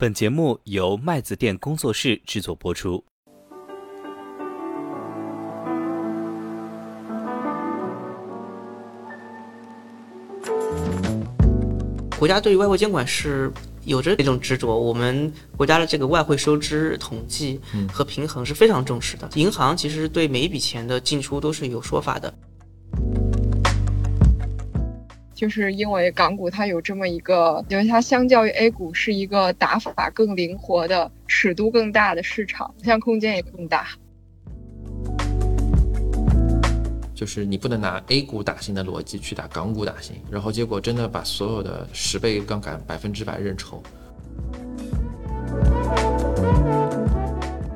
[0.00, 3.04] 本节目由麦子店工作室制作播出。
[12.16, 13.52] 国家对于外汇监管是
[13.86, 17.60] 有着一种执着，我们国家的这个外汇收支统计
[17.92, 19.28] 和平衡是非常重视的。
[19.34, 22.32] 银行其实对每一笔钱的进出都是有说法的。
[25.38, 33.86] 就是因为港股它有这么一个，因为它相较于 A 股是一个打法更灵活的、尺度更大的市场，想象空间也更大。
[37.14, 43.80] 就是你不能拿 A 股打新的逻辑去打港股打新，然后结果真的把所有的十倍杠杆百分之百认筹。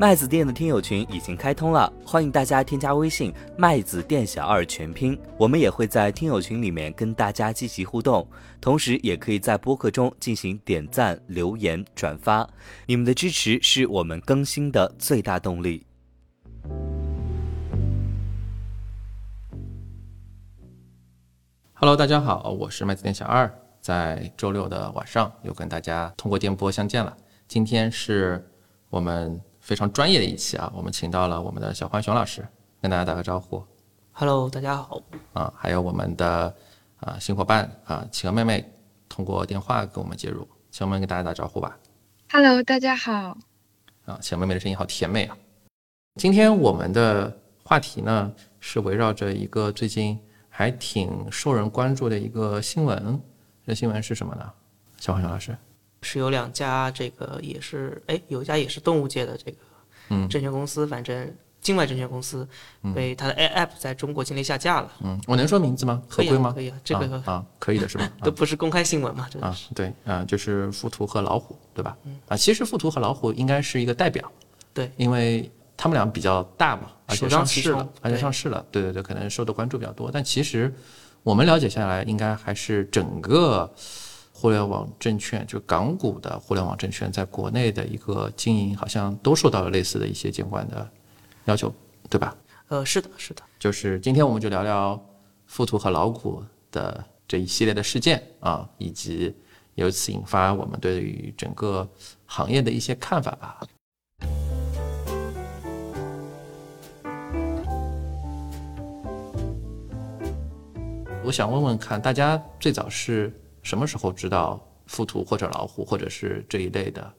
[0.03, 8.29] 麦子店的听友群已经开通了，欢迎大家添加微信“麦子店小二”全拼，我们也会在听友群里面跟大家积极互动，
[8.61, 12.45] 同时也可以在播客中进行点赞、留言、转发，
[12.85, 15.87] 你们的支持是我们更新的最大动力。
[21.75, 23.49] Hello，大家好，我是麦子店小二，
[23.81, 27.17] 在周六的晚上又跟大家通过电波相见了。
[27.47, 28.45] 今天是
[28.91, 29.41] 我们
[29.73, 32.47] 非常专业的一期啊，我们请到了我们的小浣熊老师，
[32.83, 33.65] 跟大家打个招呼。
[34.13, 35.01] Hello，大家好。
[35.33, 36.55] 啊，还有我们的
[36.99, 38.71] 啊新伙伴啊企鹅妹妹
[39.09, 41.75] 通过电话跟我们接入，企鹅妹妹跟大家打招呼吧。
[42.31, 43.39] Hello，大家好。
[44.05, 45.35] 啊，企鹅妹妹的声音好甜美啊。
[46.17, 47.35] 今天我们的
[47.65, 53.19] 话题呢是围绕着一个最近还挺受人关注的一个新闻，
[53.67, 54.53] 这新闻是什么呢？
[54.99, 55.57] 小浣熊老师。
[56.03, 59.57] 是有两家这个也是，哎，有一家也是动物界的这个
[60.11, 62.47] 嗯证券公司，反正境外证券公司
[62.95, 66.03] 被它的 App 在中国境内下架了，嗯，我能说名字吗？
[66.09, 66.51] 合规吗？
[66.51, 68.11] 啊可以啊，这个啊啊可以的是吧？
[68.23, 71.97] 都不是公开新闻嘛，这个啊是，对啊，就是富途和老虎，对吧？
[72.29, 74.31] 啊，其实富途和老虎应该是一个代表，
[74.75, 80.11] 对，因为他们俩比较大嘛，而且上市了，而且上市了，对对对，可能受的关注比较多。
[80.13, 80.75] 但其实
[81.23, 83.73] 我们了解下来，应该还是整个
[84.33, 90.91] 互联网证券，就港股的互联网证券，在国内的一个经营，好像都受到了类似的一些监管的
[91.45, 91.73] 要求，
[92.11, 92.37] 对吧？
[92.69, 95.01] 呃，是的，是的，就是今天我们就聊聊
[95.47, 99.35] 富途和老虎的这一系列的事件啊，以及
[99.75, 101.89] 由此引发我们对于整个
[102.27, 103.61] 行业的一些看法吧。
[111.25, 113.33] 我想问问看，大家最早是
[113.63, 117.13] 什么时候知道富途或者老虎，或者是这一类的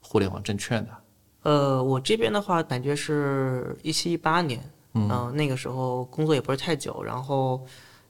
[0.00, 0.90] 互联网证券的？
[1.42, 4.58] 呃，我这边的话，感觉是一七一八年，
[4.94, 7.64] 嗯、那个时候工作也不是太久，然后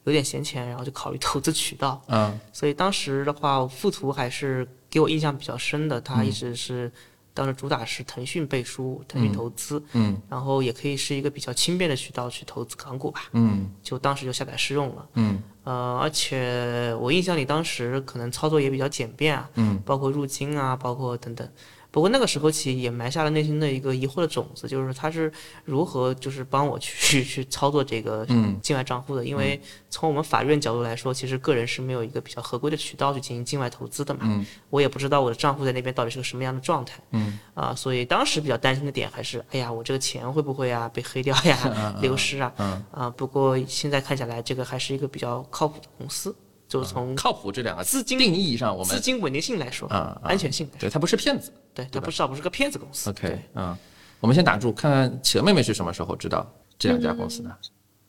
[0.04, 2.38] 有点闲钱，然后就考虑投资渠道，嗯。
[2.52, 6.90] 所以当时的话，富途还是给我印象比较深的，它一直是、
[7.34, 15.06] 当时主打是腾讯背书、腾讯投资，嗯然后也可以是一个比较轻便的渠道去投资港股吧，嗯就当时就下载试用了。
[15.14, 21.48] 嗯呃，而且我印象里当时可能操作也比较简便啊，嗯，包括入金啊，包括等等。
[21.94, 25.32] 不过那个时候起也埋下了内心的一个疑惑的种子，就是他是
[25.64, 29.24] 如何就是帮我去 去操作这个嗯境外账户的？
[29.24, 29.60] 因为
[29.90, 34.22] 从我们法院角度来说，其实个人是没有一个比较合规的渠道去进行境外投资的嘛。
[34.24, 37.00] 嗯我也不知道我的账户在那边到底是个什么样的状态。
[37.12, 42.52] 嗯啊，所以当时比较担心的点还是，哎呀，我这个钱会不会啊被黑掉呀、 流失啊？
[42.58, 46.34] 嗯啊，不过现在看下来，这个还是一个比较靠谱的公司，
[46.74, 51.52] 就是从靠谱这两个字资金定义上，我们资金稳定性来说，啊啊安全性，对，它不是骗子。
[51.72, 53.10] 对，它不至少不是个骗子公司。
[53.10, 53.76] OK，对嗯，
[54.18, 57.56] 我们先打住，看看企鹅妹妹是什么时候知道这两家公司的？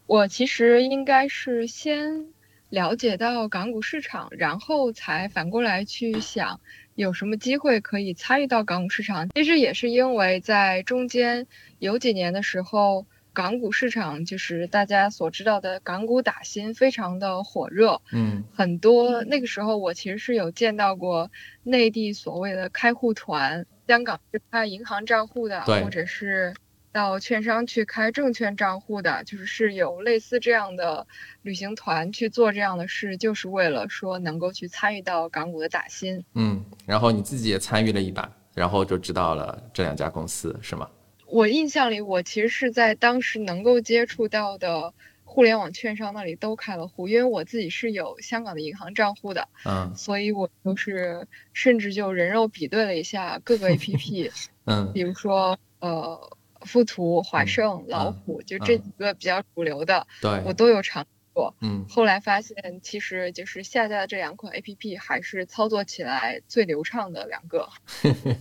[0.07, 2.25] 我其实应该是先
[2.69, 6.59] 了解到港股市场，然后才反过来去想
[6.95, 9.29] 有什么机会可以参与到港股市场。
[9.35, 11.45] 其实也是因为在中间
[11.77, 21.29] 有几年的时候，港股市场就是大家所知道的港股打新非常的火热，嗯很多那个时候我其实是有见到过
[21.61, 26.53] 内地所谓的开户团，香港是开银行账户的，或者是
[26.93, 31.05] 到券商去开证券账户的，就是是有类似这样的
[31.41, 36.23] 旅行团去做这样的事，就是为了说能够去参与到港股的打新。
[36.35, 40.89] 嗯，然后你自己也参与了一把，然后就知道了这两家公司是吗？
[41.27, 44.93] 我印象里，我其实是在当时能够接触到的
[45.23, 49.93] 互联网券商那里都开了户，因为我自己是有香港的银行账户的，嗯。
[49.95, 54.31] 所以我就是甚至就人肉比对了一下各个 APP，
[54.65, 54.91] 嗯。
[54.93, 60.41] 比如说呃富途、华盛、老虎，就这几个比较主流的，对。
[60.45, 61.85] 我，都有尝试过，嗯。
[61.89, 67.67] 后来发现其实就是下架的这两款 APP 还是操作起来最流畅的两个。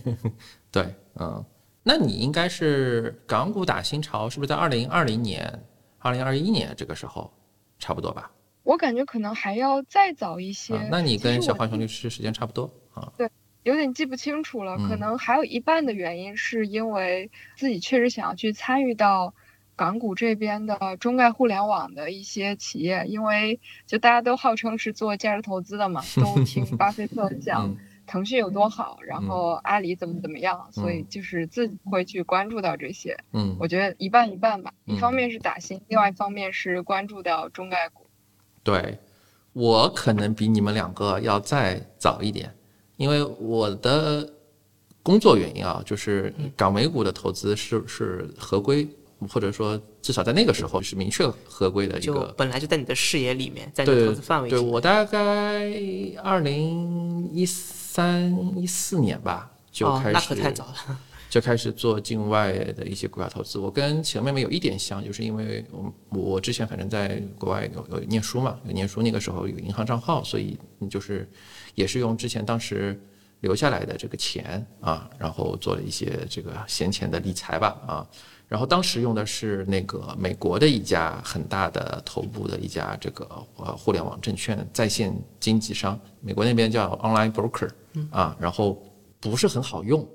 [0.71, 1.45] 对，嗯，
[1.87, 5.63] 那你应该是港股打新潮，是不是在二零二零年、
[5.99, 7.31] 二零二一年这个时候
[7.77, 8.31] 差不多吧？
[8.63, 10.75] 我感觉可能还要再早一些。
[10.75, 13.13] 啊，那你跟小浣熊律师时间差不多啊？
[13.15, 13.29] 对
[13.61, 19.35] 有点记不清楚了，可嗯能还有一半的原因是因为自己确实想要去参与到
[19.75, 27.77] 港股这边的中概互联网的一些企业，因为就大家都号称是做价值投资的嘛， 都听巴菲特讲嗯
[28.07, 33.17] 腾讯有多好，然后阿里怎么怎么样，所以嗯就是自己会去关注到这些。
[33.33, 38.05] 嗯我觉得一半一半吧，一方嗯面是打新，另外一方面是关注到中概股。
[38.63, 38.97] 对，
[39.53, 42.53] 我可能比你们两个要再早一点，
[42.97, 44.27] 因为我的
[45.03, 48.87] 工作原因啊，就是港美股的投资是是合规，
[49.29, 52.33] 或者说至少在那个时候是明确合规的一个。
[52.35, 55.19] 本来就在你的视野里面，在你的投资范围对，我大概
[56.23, 57.45] 二零一
[57.95, 60.99] 三一四年吧就哦，开始、那可太早了。
[61.29, 63.57] 就开始做境外的一些股票投资。
[63.57, 70.57] 我跟企鹅妹妹有一点像，就是因为我我之前反正在国外有有念书嘛，有念书那个时候有银行账号，所以
[70.89, 71.29] 就是
[71.73, 73.01] 也是用之前当时
[73.39, 78.07] 留下来的这个钱啊，然后做了一些这个闲钱的理财吧啊。
[78.47, 83.27] 然后当时用的是那个美国的一家很大的头部的一家这个
[83.57, 87.69] 呃互联网证券在线经纪商，美国那边叫 Online Broker
[88.11, 88.81] 啊，然后
[89.19, 90.07] 不是很好用。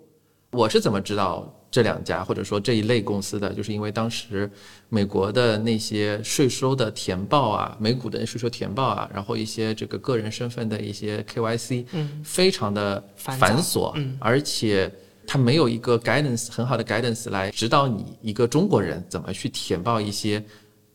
[0.53, 3.55] 我是怎么知道这两家或者说这一类公司的？
[3.55, 4.51] 就是因为当时
[4.89, 14.93] 美国的那些税收的填报啊，美股的税收填报啊，然后一些这个个人身份的一些 KYC，嗯，非常的繁琐，嗯而且
[15.33, 20.45] 它没有一个 guidance 很好的 guidance 来指导你一个中国人怎么去填报一些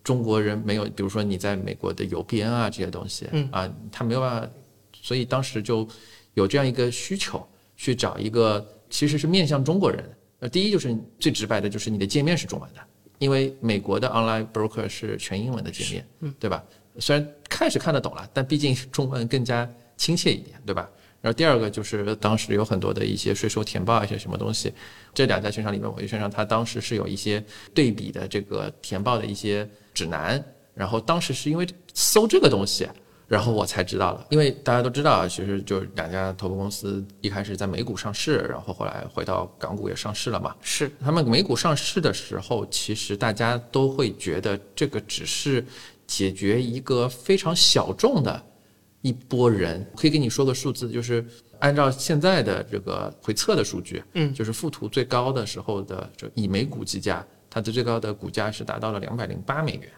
[0.04, 4.50] 中国人没有，比如说你在美国的邮编啊这些东西，嗯啊，他没有办法，
[5.02, 5.88] 所以当时就
[6.34, 7.48] 有这样一个需求，
[7.78, 10.04] 去找一个其实是面向中国人。
[10.40, 12.82] 呃，第一就是最直白的，就是你的界面是中文的，
[13.20, 16.62] 因为美国的 online broker 是全英文的界面，嗯，对吧？
[17.00, 19.66] 虽然看是看得懂了，但毕竟中文更加
[19.96, 20.90] 亲切一点，对吧？
[21.26, 24.72] 然后第二个就是当时有很多的一些税收填报一些什么东西，
[25.12, 27.44] 这两家券商里面，我就券商它当时是有一些
[27.74, 30.40] 对比的这个填报的一些指南，
[30.76, 32.88] 然后当时是因为搜这个东西，
[33.28, 40.56] 然后我才知道了，因为大家都知道啊，其实就是两家头部公司一开始在美股上市，然后后来回到港股也上市了嘛。
[40.62, 40.92] 是。
[41.04, 45.66] 他们美股上市的时候，其实大家都会觉得这个只是
[46.06, 48.44] 解决一个非常小众的
[49.06, 49.86] 一波人。
[49.96, 51.24] 可以给你说个数字，就是
[51.60, 59.90] 按照现在的这个回测的数据，嗯就是附图最高的时候的这以每股计价，它的最高的股价是达到了两百零八美元。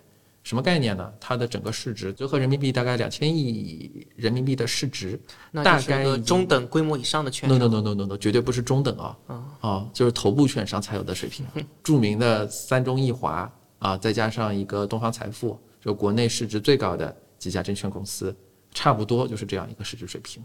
[0.43, 1.11] 什么概念呢？
[1.19, 5.19] 它的整个市值折合人民币大概两千亿人民币的市值，
[5.61, 7.69] 大概中等规模以上的券 no 商。
[7.69, 9.17] no no no no no，绝对不是中等啊，
[9.59, 11.45] 啊，就是头部券商才有的水平。
[11.83, 18.33] 著名的三中一华啊，再加上一个东方财富，就国内市值最高的几家证券公司，
[18.77, 20.39] 差不多就是这样一个市值水平。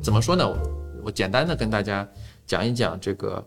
[0.00, 0.48] 怎么说呢？
[0.48, 2.08] 我我简单的跟大家
[2.46, 3.44] 讲一讲这个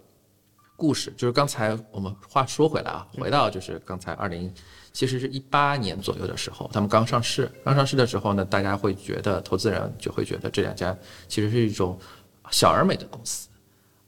[0.76, 4.54] 故事，就是刚才我们话说回来啊，回到就是刚才二零，
[4.92, 10.94] 其实是一八年左右的时候，他们刚上市，刚上市的时候呢，大家会觉得投资人就会觉得这两家
[11.30, 11.98] 其实是一种
[12.52, 13.48] 小而美的公司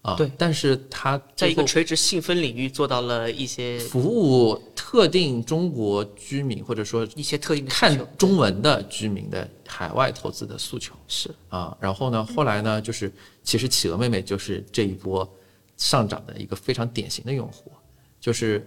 [0.06, 10.94] 啊，对但是它在一个垂直细分领域做到了一些服务特定中国居民或者说一些特定看中文的居民的海外投资的诉求。
[11.08, 15.28] 是啊，然后呢，后来呢，就是其实企鹅妹妹就是这一波
[15.76, 17.72] 上涨的一个非常典型的用户，
[18.22, 18.64] 就是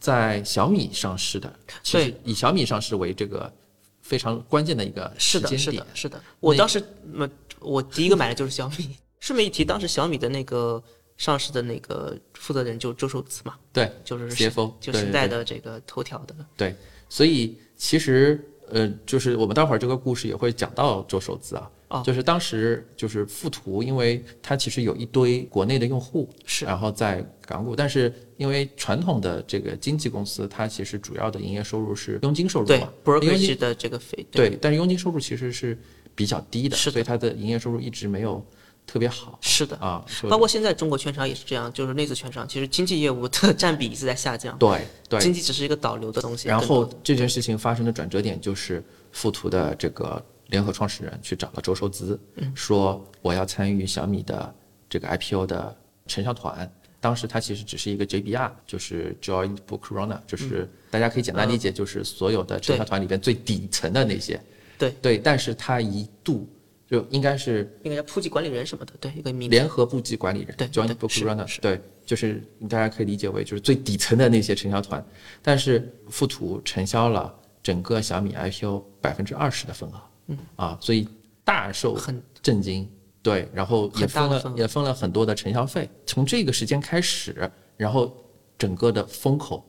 [0.00, 3.52] 在小米上市的，其实对以小米上市为这个
[4.00, 6.16] 非常关键的一个是的，时间点是的，。
[6.16, 6.22] 是的。
[6.40, 6.82] 我当时，
[7.18, 7.28] 呃，
[7.60, 8.96] 我第一个买的就是小米。
[9.20, 10.82] 顺便一提，当时小米的那个
[11.16, 16.34] 上市的那个负责人就周受资嘛，对就是，CFO 就对对对时代的这个头条的。
[16.56, 16.74] 对，
[17.08, 21.70] 所以其实呃，就是我们待会儿这个故事也会讲到周受资啊。
[21.88, 35.78] 哦就是当时就是富途，因为它其实有一堆国内的用户，是然后在港股，但是因为传统的这个经纪公司，它其实主要的营业收入是佣金收入对嘛，佣金，brokerage 的这个费，对，但是佣金收入其实是
[36.16, 38.44] 比较低的，是的所以它的营业收入一直没有
[38.86, 39.76] 特别好是的。
[39.78, 40.04] 啊。
[40.28, 46.48] 包括现在中国券商也是这样，就是内资券商，其实经济业务的占比一直在下降，对对，经济只是一个导流的东西。
[46.48, 52.18] 然后这件事情发生的转折点就是富途的这个联合创始人去找了周受资，
[52.54, 54.54] 说我要参与小米的
[54.88, 55.76] 这个 IPO 的
[56.06, 64.40] 承销团，当时他其实只是一个 JBR，就是 Joint Book Runner，就是大家可以简单理解，就是所有的承销团里边最底层的那些。
[64.78, 66.48] 对对，但是他一度
[66.88, 75.04] 就应该是应该叫铺级管理人什么的，对，一个名字联合部级管理人对 Joint 对 Book 是 Runner，是对，就是大家可以理解为就是最底层的那些承销团，
[75.42, 81.08] 但是富途承销了整个小米 IPO 百分之二十的份额，嗯啊，所以
[81.44, 82.88] 大受很震惊。
[83.22, 85.90] 对，然后也分了也分了很多的承销费。
[86.06, 88.16] 从这个时间开始，然后
[88.56, 89.68] 整个的风口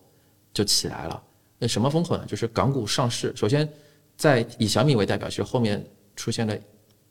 [0.53, 1.23] 就起来了。
[1.57, 2.23] 那什么风口呢？
[2.27, 3.33] 就是港股上市。
[3.35, 3.67] 首先，
[4.15, 5.83] 在以小米为代表，其实后面
[6.15, 6.55] 出现了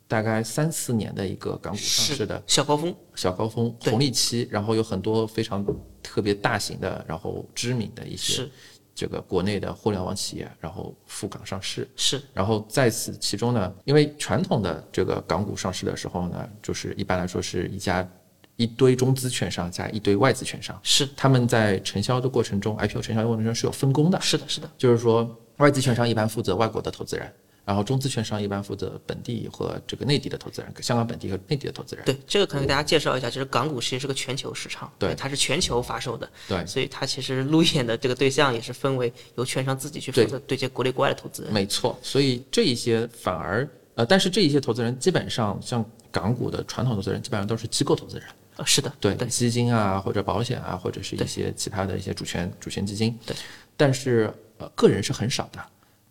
[0.09, 5.65] 大概三四年的一个港股上市的小高峰，小高峰红利期，然后有很多非常
[6.03, 8.49] 特别大型的，然后知名的一些
[8.95, 11.89] 这个国内的互联网企业，然后赴港上市。
[11.97, 12.23] 是。
[12.33, 18.09] 然后在此其中呢，因为传统的这个港股上市的时候呢，就是一般来说是一家
[18.55, 21.07] 一堆中资券商加一堆外资券商，是。
[21.17, 27.31] 他们在承销的过程中，IPO 承销的过程中是有分工的，是的，是的，就是说外资券商一般负责外国的投资人，
[27.67, 32.05] 然后中资券商一般负责本地和这个内地的投资人，香港本地和内地的投资人。
[32.05, 48.29] 对，这个可能给大家介绍一下，就是港股其实是个全球市场，对它是全球发售的，对所以它其实路演的这个对象也是分为由券商自己去负责对接国内国外的投资人，没错，所以这一些反而呃，但是这一些投资人基本上像港股的传统投资人，基本上都是机构投资人。
[48.57, 53.19] 呃，是的，对对，基金啊，或者保险啊，或者是一些其他的一些主权主权基金。
[53.27, 53.37] 对，
[53.77, 55.63] 但是呃，个人是很少的。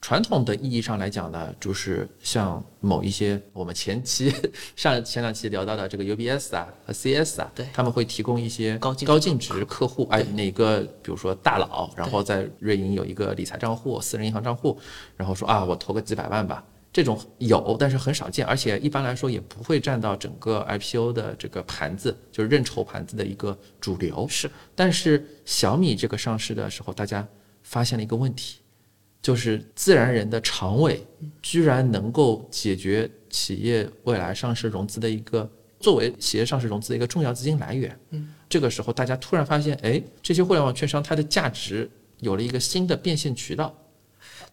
[0.02, 4.32] 传统的意义上来讲呢，就是像某一些我们前期
[4.76, 7.68] 上前两期聊到的这个 UBS 啊和 CS 啊，对。
[7.74, 14.80] 他们会提供一些高净值高净值客户，哎，哪个比如说大佬，然后在瑞银有一个理财账户、私人银行账户，
[15.18, 16.64] 然后说啊，我投个几百万吧。
[16.94, 24.26] 这种有，但是很少见，而且一般来说也不会占到整个 IPO 的这个盘子，就是认筹盘子的一个主流。
[24.30, 24.50] 是。
[24.74, 27.28] 但是小米这个上市的时候，大家
[27.64, 28.60] 发现了一个问题，
[29.26, 31.04] 就是自然人的常委
[31.42, 38.00] 居然能够解决企业未来上市融资的一个作为企业上市融资的一个重要资金来源。
[38.12, 41.90] 嗯，这个时候大家突然发现，哎，这些互联网券商它的价值
[42.20, 43.76] 有了一个新的变现渠道。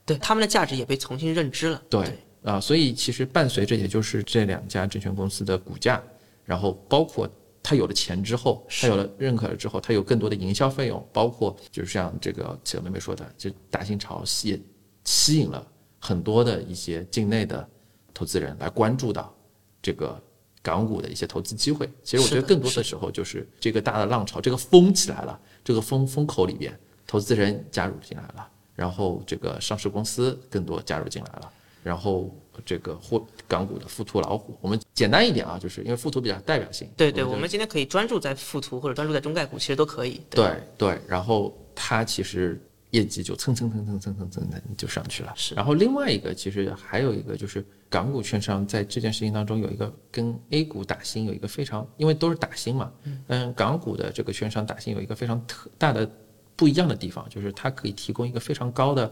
[0.07, 6.03] 对他们的价值也被重新认知了，对啊，所以其实伴随着也就是这两家证券公司的股价，
[6.47, 7.29] 然后包括
[7.63, 14.61] 它有了钱之后，他有了认可了之后，他有更多的营销费用，包括就是像这个企鹅妹妹说的，就大新潮吸也
[15.05, 15.65] 吸引了
[16.01, 17.67] 很多的一些境内的
[18.13, 19.33] 投资人来关注到
[19.81, 20.21] 这个
[20.61, 21.89] 港股的一些投资机会。
[22.03, 26.77] 其实我觉得更多的时候就是这个大的浪潮，这个风起来了，这个风风口里边，
[27.07, 28.49] 投资人加入进来了。
[28.75, 31.53] 然后这个上市公司更多加入进来了，
[31.85, 36.89] 然后这个沪港股的富途老虎，我们简单一点啊，就是因为富途比较代表性。
[36.97, 40.21] 对对，就我们今天可以专注在富途或者专注在中概股，其实都可以。
[40.31, 45.33] 对对，然后它其实业绩就蹭蹭蹭蹭蹭蹭蹭的就上去了。
[45.35, 52.93] 是然后另外一个其实还有一个就是港股券商在这件事情当中有一个跟 A 股打新有一个非常，因为都是打新嘛，
[53.29, 56.09] 嗯，港股的这个券商打新有一个非常特大的
[56.55, 59.11] 不一样的地方，就是它可以提供一个非常高的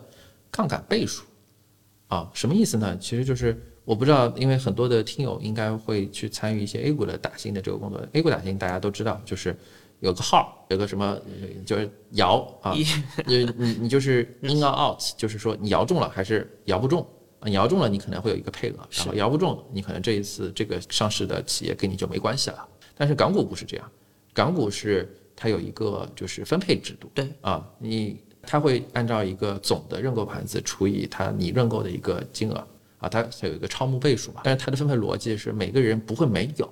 [0.51, 1.25] 杠杆倍数。
[2.11, 2.99] 啊，什么意思呢？
[2.99, 8.05] 其实就是我不知道，因为很多的听友应该会去参与一些 A 股的打新的这个工作。
[8.13, 9.57] A 股打新大家都知道，就是
[10.01, 12.75] 有个号，有个什么，呃就是摇啊，
[13.27, 17.01] 你你你就是 in or out，就是说你摇中了还是摇不中
[17.39, 17.47] 啊？
[17.47, 22.69] 你摇中了，你可能会有一个配额，然后摇不中，你可能这一次这个上市的企业跟你就没关系了。
[22.97, 23.91] 但是港股不是这样，
[24.35, 32.55] 港股是它有一个就是分配制度，对啊，你它会按照一个总的认购盘子除以它你认购的一个金额
[32.99, 34.41] 啊，它它有一个超募倍数嘛。
[34.45, 36.69] 但是它的分配逻辑是每个人不会没有，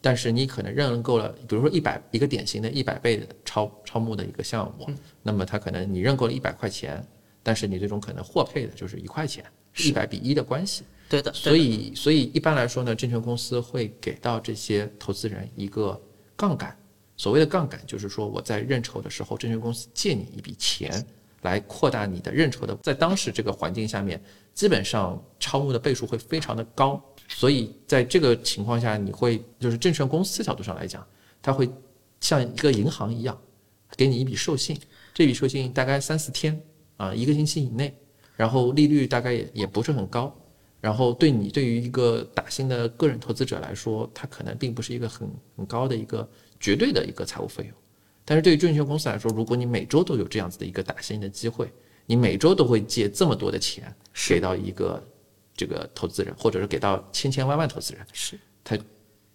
[0.00, 4.88] 但是你可能认购了，比如说一百一个典型的一百倍的超超募的一个项目，
[5.22, 7.04] 那么它可能你认购了一百块钱，
[7.42, 9.44] 但是你最终可能获配的就是一块钱，
[9.78, 10.84] 一百比一的关系。
[11.08, 15.98] 对的，所以，所以一般来说呢，证券公司会给到这些投资人一个
[16.36, 16.76] 杠杆。
[17.18, 21.04] 所谓的杠杆，就是说我在认筹的时候，证券公司借你一笔钱，
[21.42, 22.74] 来扩大你的认筹的。
[22.76, 24.18] 在当时这个环境下面，
[24.54, 26.98] 基本上超募的倍数会非常的高。
[27.28, 31.06] 所以在这个情况下，你会就是证券公司角度上来讲，
[31.42, 31.68] 它会
[32.20, 33.38] 像一个银行一样，
[33.96, 34.78] 给你一笔授信，
[35.12, 36.58] 这笔授信大概三四天
[36.96, 37.92] 啊，一个星期以内，
[38.36, 40.34] 然后利率大概也也不是很高。
[40.80, 46.26] 然后对你对于一个打新的个人投资者来说，它可能并不是一个很很高的一个
[46.60, 47.72] 绝对的一个财务费用，
[48.24, 51.72] 但是对于证券公司来说，如果你每周都有这样子的一个打新的机会，
[52.06, 53.94] 你每周都会借这么多的钱
[54.28, 55.02] 给到一个
[55.54, 58.78] 这个投资人，或者是给到千千万万投资人，是他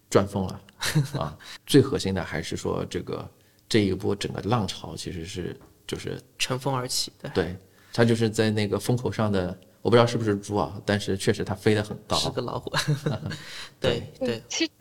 [0.10, 0.62] 赚疯了
[1.18, 1.38] 啊！
[1.66, 3.30] 最核心的还是说这个
[3.68, 7.56] 这一波整个浪潮其实是就是乘风而起的，对，
[7.92, 12.16] 它就是在那个风口上的，我不知道是不是猪啊，但是确实它飞得很高。
[12.18, 12.72] 是个老虎。
[13.80, 14.72] 对对，其实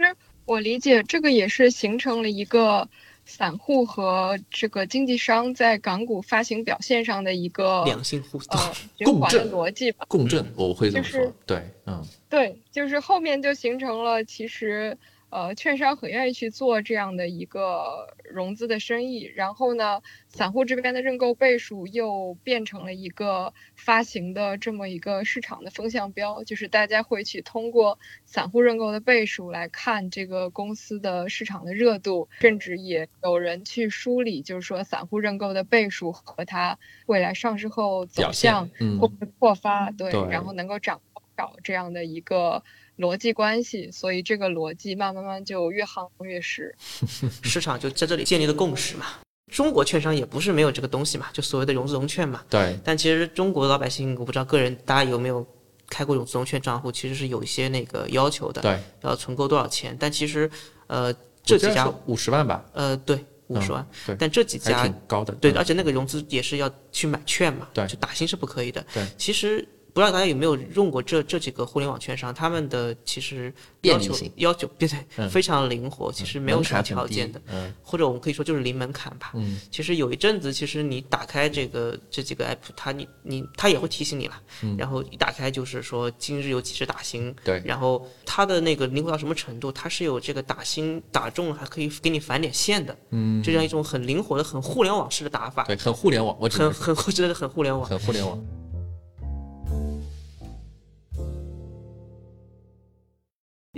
[0.44, 2.88] 我理解这个也是形成了一个
[3.24, 8.60] 散户和这个经纪商在港股发行表现上的一个良性互动。
[8.60, 10.04] 呃循环的逻辑吧。
[10.08, 11.20] 共振，我会这么说。
[11.20, 14.96] 就是对，嗯，对，就是后面就形成了，其实
[15.32, 38.98] 呃，券商很愿意去做这样的一个融资的生意，然后呢，散户这边的认购倍数又变成了一个发行的这么一个市场的风向标，就是大家会去通过散户认购的倍数来看这个公司的市场的热度，甚至也有人去梳理，就是说散户认购的倍数和它未来上市后走向嗯。
[38.98, 40.28] 会不会破发，对，对。
[40.28, 42.62] 然后能够涨多少这样的一个
[42.98, 46.74] 逻辑关系，所以这个逻辑慢慢慢就越夯越实。
[47.42, 49.06] 市场就在这里建立了共识嘛。
[49.50, 52.42] 中国券商也不是没有这个东西嘛，就所谓的融资融券嘛。
[52.48, 55.46] 对，但其实中国老百姓，我不知道个人大家有没有
[55.88, 59.94] 开过融资融券账户，其实是有一些那个要求的，对，要存够多少钱。
[60.00, 60.50] 但其实，
[60.86, 63.86] 呃，这几家，五十万吧，呃，对，五十万。
[64.06, 65.34] 对但这几家挺高的。
[65.34, 68.82] 对，嗯而且那个融资也是要去买券嘛，对就打新是不可以的。
[68.94, 79.32] 对，其实不知道大家有没有用过这这几个互联网券商，他们的其实要求要求对对、嗯非常灵活，其实没有什么条件的，嗯或者我们可以说就是零门槛吧。
[79.34, 84.42] 嗯，其实有一阵子，其实你打开这个这几个 app，它你你它也会提醒你了，
[84.78, 97.86] 然后一打开就是说今日有几只打新，嗯对然后它的那个灵活到什么程度，它是有这个打新打中了还可以给你返点现的，嗯，这样一种很灵活的、很互联网式的打法，对，很互联网，我只很很真的是很互联网。
[97.86, 98.42] 很互联网。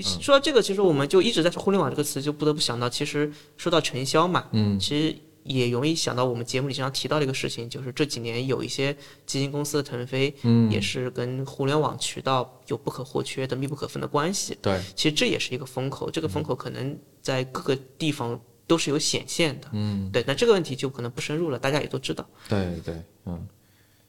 [0.03, 8.93] 说到这个，其实我们就一直在说互联网这个词，就不得不想到，其实说到承销嘛，嗯，其实也容易想到我们节目里经常提到的一个事情，就是这几年有一些
[9.25, 14.57] 基金公司的腾飞，嗯也是跟互联网渠道有不可或缺的密不可分的关系。
[14.61, 19.68] 对，其实这也是一个风口，这个风口可能在各个地方都是有显现的。
[19.75, 22.27] 嗯，对，那这个问题就可能不深入了，大家也都知道。
[22.49, 23.47] 对对，嗯，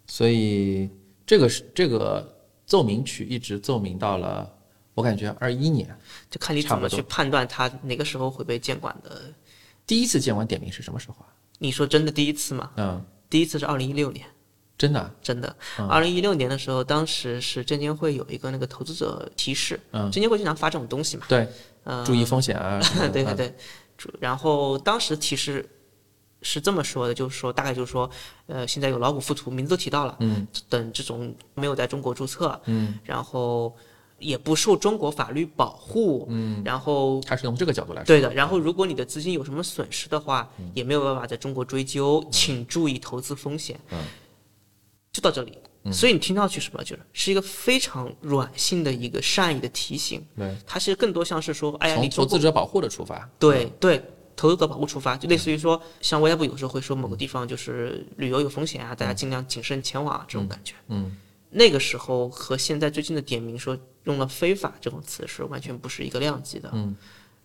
[0.08, 0.90] 所以
[1.28, 2.28] 这个是这个
[2.66, 4.52] 奏鸣曲一直奏鸣到了，
[4.96, 5.88] 我感觉二一年
[6.32, 9.32] 就看你怎么去判断它哪个时候会被监管的。
[9.86, 11.28] 第一次监管点名是什么时候啊？
[11.60, 12.72] 你说真的第一次吗？
[12.78, 14.26] 嗯，第一次是二零一六年。
[14.78, 15.56] 真的啊，真的，
[15.88, 20.12] 二零一六年的时候，当时是证监会有一个那个投资者提示，嗯。
[20.12, 21.48] 证监会经常发这种东西嘛，对，
[21.86, 22.82] 呃，注意风险啊
[23.14, 23.56] 对对对，
[23.98, 25.66] 主然后当时提示
[26.42, 28.10] 是这么说的，就是说大概就是说，
[28.48, 33.74] 呃，现在有老虎附图，名字都提到了，嗯，等这种没有在中国注册，嗯，然后
[34.20, 38.06] 也不受中国法律保护，嗯，然后他是从这个角度来说。
[38.06, 43.80] 对的，然后如果你的资金有什么损失的话，也没有办法在中国追究，请注意投资风险。
[43.92, 44.00] 嗯，
[45.12, 45.58] 就到这里。
[45.92, 53.30] 所以你听上去什么，就是是一个非常软性的一个善意的提醒，对，它其实更多像是说，哎呀，你从投资者保护的出发。
[53.38, 54.04] 对对，
[54.36, 60.74] 投资者保护出发，就类似于说，像外交部有时候会说某个地方就是旅游有风险啊，大家尽量谨慎前往啊，这种感觉。
[60.88, 61.16] 嗯，
[61.52, 66.72] 那个时候和现在最近的点名说用了非法这种词是完全不是一个量级的。
[66.74, 66.96] 嗯，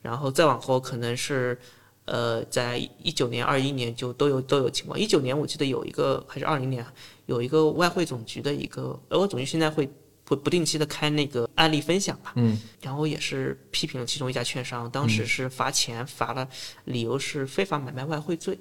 [0.01, 1.59] 然后再往后可能是。
[2.07, 4.99] 呃，在一九年、二一年就都有都有情况。
[4.99, 6.93] 一九年我记得有一个，还是二零年啊，
[7.27, 9.89] 有一个外汇总局的一个，外汇总局现在会
[10.27, 16.49] 会不定期的开那个案例分享吧，嗯，然后也是批评了其中一家券商，当时是罚钱，罚了
[16.87, 18.59] 理由是非法买卖外汇罪。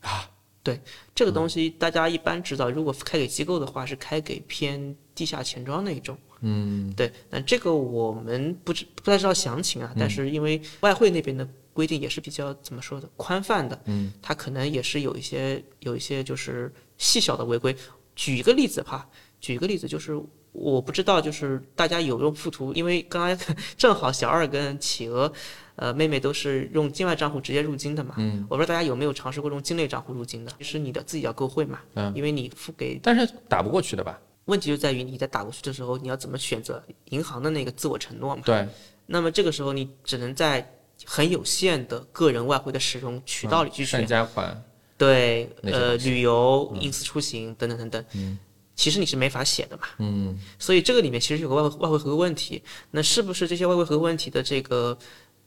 [0.00, 0.28] 啊，
[0.64, 0.80] 对
[1.14, 6.18] 这个东西，大家一般知道，如果开给机构的话，是开给偏地下钱庄那一种。
[6.42, 17.74] 嗯，对，那这个我们不知不太知道详情啊，但是因为外汇那边的规定也是比较怎么说的宽泛的，嗯，它可能也是有一些有一些就是细小的违规。
[18.14, 19.08] 举一个例子哈，
[19.40, 20.20] 举一个例子就是
[20.52, 25.32] 我不知道就是大家有用附图，因为刚才正好小二跟企鹅，
[25.76, 34.20] 呃妹妹都是用境外账户直接入金的嘛，嗯，我不知道大家有没有尝试过用境内账户入金的，其实你的自己要购汇嘛，嗯，因为你付给但是打不过去的吧？
[34.46, 38.42] 问题就在于你在打过去的时候，你要怎么选择银行的那个自我承诺嘛？
[38.44, 38.66] 对，
[39.06, 40.68] 那么这个时候你只能在
[41.04, 44.62] 很有限的个人外汇的使用渠道里去选，善加款。
[44.98, 48.38] 对，呃，旅游、隐私出行等等等等，嗯，
[48.76, 49.82] 其实你是没法写的嘛。
[49.98, 54.96] 嗯，所以这个里面其实有个外汇外汇合规问题，那是不是这些外汇合规问题的这个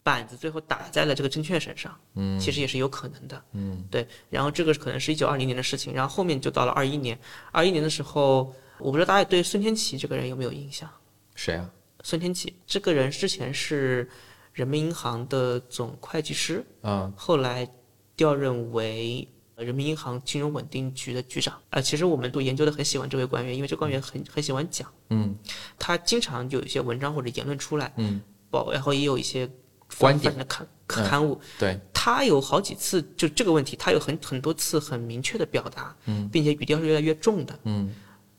[0.04, 1.98] 板子最后打在了这个证券身上？
[2.16, 3.42] 嗯，其实也是有可能的。
[3.54, 4.06] 嗯，对。
[4.30, 7.18] 然后这个可能是一九二零年的事情，然后后面就到了二一年，
[7.54, 10.90] 二一年的时候，我不知道大家对孙天琦这个人有没有印象？
[11.36, 11.70] 谁啊？
[12.04, 14.08] 孙天琦这个人之前是
[14.54, 17.68] 人民银行的总会计师，嗯，后来
[18.16, 21.60] 调任为人民银行金融稳定局的局长。
[21.72, 25.36] 啊、其实我们都研究的很喜欢这位官员，因为这官员很很喜欢讲，嗯
[25.80, 29.50] 他经常有一些文章或者言论出来，嗯，报，然后也有一些
[29.98, 31.40] 观点的刊刊物。
[31.58, 37.94] 对，他有好几次就这个问题，他有很很多次很明确的表达，嗯，并且语调是越来越重的，嗯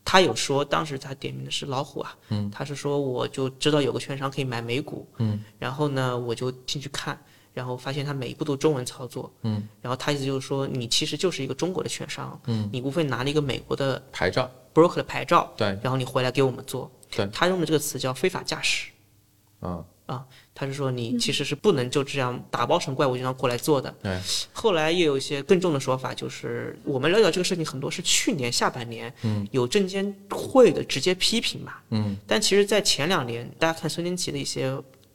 [0.06, 7.20] 他有说，当时他点名的是老虎啊，嗯，他是说我就知道有个券商可以买美股，嗯，然后呢我就进去看，
[7.52, 17.28] 然后发现他每一步都中文操作，嗯，然后他意思就是说你其实就是一个中国的券商，嗯，你无非拿了一个美国的牌照，broker 的牌照，对，然后你回来给我们做，对。
[17.32, 18.92] 他用的这个词叫非法驾驶，
[19.62, 19.84] 嗯
[20.54, 23.92] 他是说你其实是不能就这样打包成怪物就这样过来做的。
[24.02, 24.18] 对，
[24.52, 34.72] 后来也有一些更重的说法，就是我们了解到这个事情很多是去年下半年，嗯，有证监会的直接批评嘛，嗯，但其实，在前两年，大家看孙天奇的一些，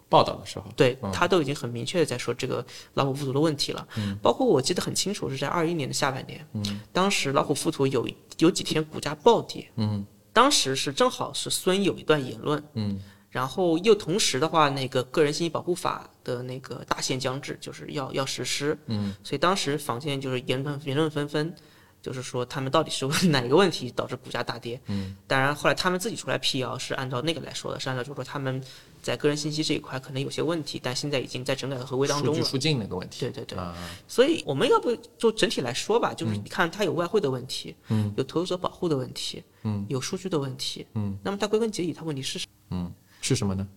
[0.09, 2.63] 报道的时候，对他都已经很明确的在说这个
[2.95, 8.05] 老虎附图的问题了，嗯，包括我记得很清楚是在二一年的下半年，嗯，当时老虎附图有
[8.39, 13.01] 有几天股价暴跌，嗯，当时是正好是孙有一段言论，嗯。
[13.31, 21.55] 然后又同时的话，那个个人信息保护法的那个大限将至，就是要要实施，嗯，所以当时坊间就是言论言论纷纷，
[22.01, 28.61] 就是说他们到底是哪个问题导致股价大跌，嗯，当然后来他们自己出来辟谣是按照那个来说的，是按照就是说他们
[29.01, 32.35] 在个人信息这一块可能有些问题，但现在已经在整改的合规当中了。
[32.35, 33.73] 数据附近那个问题，对对对，啊，
[34.09, 42.51] 所以我们要不就整体来说吧，就是你看它有外汇的问题，嗯，有投资者保护的问题，嗯，有数据的问题，嗯，那么它归根结底，它问题是什么？
[42.73, 43.67] 嗯，是什么呢？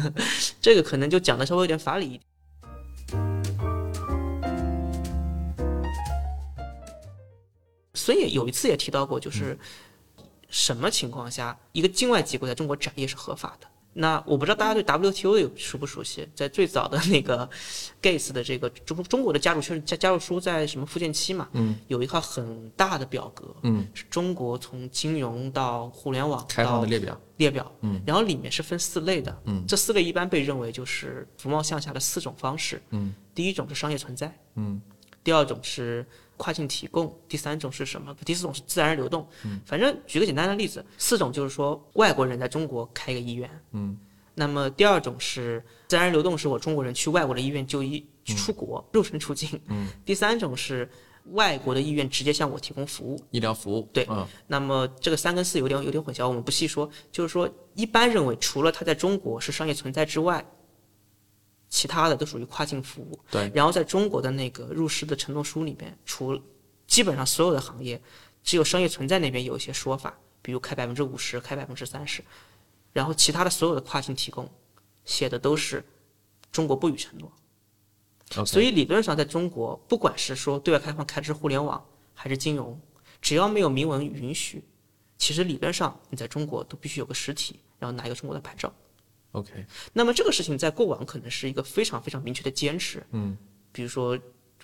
[0.62, 2.22] 这个可能就讲的稍微有点法理一点。
[7.94, 9.58] 所以有一次也提到过，就是
[10.48, 13.66] 什么情况下一个境外机构在中国展业是合法的？
[13.96, 16.28] 那我不知道大家对 WTO 有熟不熟悉？
[16.34, 17.48] 在最早的那个
[18.02, 34.82] Gates 的这个中中国的加入确加加入书在什么附件七嘛，嗯，有一套很大的表格，嗯，是中国从金融到互联网开放到的列表，列表，嗯，然后里面是分四类的，嗯，这四类一般被认为就是浮貌向下的四种方式，嗯，第一种是商业存在，嗯，
[35.22, 36.04] 第二种是
[36.36, 38.14] 跨境提供，第三种是什么？
[38.24, 43.96] 第四种是自然流动，嗯，反正举个简单的例子，四种就是说外国人在中国开一个医院，嗯，
[44.34, 50.88] 那么第二种是自然流动，是我中国人去外国的医院就医去出国、肉身出境，嗯，第三种是
[51.32, 54.06] 外国的医院直接向我提供服务，医疗服务，对。
[54.10, 54.26] 嗯。
[54.46, 56.88] 那么这个三跟四有点有点混淆，我们不细说。
[57.10, 60.44] 就是说，一般认为除了它在中国是商业存在之外，
[61.74, 63.18] 其他的都属于跨境服务。
[63.32, 63.50] 对。
[63.52, 66.40] 然后在中国的那个入市的承诺书里面，除
[66.86, 68.00] 基本上所有的行业，
[68.44, 72.22] 只有商业存在那边有一些说法，比如开百分之五十，开百分之三十，
[72.92, 74.48] 然后其他的所有的跨境提供
[75.04, 75.84] 写的都是
[76.52, 77.32] 中国不予承诺。
[78.46, 81.84] 所以理论上，在中国，不管是说对外开放开支互联网
[82.14, 82.80] 还是金融，
[83.20, 84.62] 只要没有明文允许，
[85.18, 88.72] 其实理论上你在中国都必须有个实体，然后拿一个中国的牌照。
[89.34, 89.52] OK，
[89.92, 93.36] 那么这个事情在过往可能是一个非常非常明确的坚持，嗯，
[93.70, 94.18] 比如说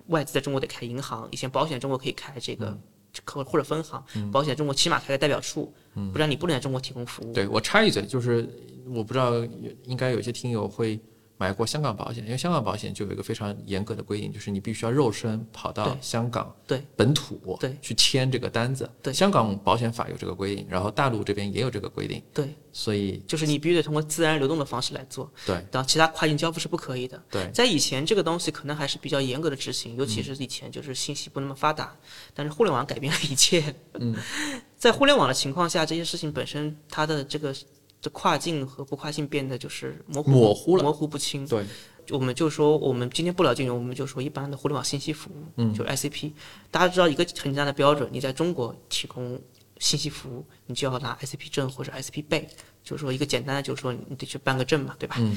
[0.07, 2.77] 外资在中国得开银行，以前保险中国可以开这个。
[3.25, 5.75] 可或者分行，保险中国起码开个代表处，
[6.13, 7.33] 不然你不能在中国提供服务。
[7.33, 8.49] 对我插一嘴，就是
[8.87, 9.45] 我不知道，
[9.83, 10.97] 应该有些听友会
[11.41, 18.91] 买过香港保险，因为香港保险就有一个非常严格的规定，就是你必须要肉身跑到香港对本土对去签这个单子。
[19.03, 27.19] 对香港保险法有这个规定，然后大陆这边也有这个规定，对，所以就是你必须得通过自然流动的方式来做，对然后其他跨境交付是不可以的。
[27.31, 31.97] 对在以前这个东西可能还是比较严格的执行，尤其是以前就是信息不那么发达，
[32.35, 33.75] 但是互联网改变了一切。
[33.95, 34.15] 嗯，
[34.77, 37.55] 在互联网的情况下，这些事情本身它的这个
[38.01, 41.47] 这跨境和不跨境变得就是模糊模糊了模糊不清。
[41.47, 41.65] 对，
[42.11, 46.33] 我们就说我们今天不聊金融，我们就说一般的互联网信息服务，嗯，就是 ICP。
[46.71, 49.41] 大家知道一个很简单的标准，你在中国提供
[49.79, 52.49] 信息服务，你就要拿 ICP 证或者 ICP 背，
[52.83, 55.17] 就是说一个简单的，就是说你得去办个证嘛，对吧？
[55.19, 55.37] 嗯。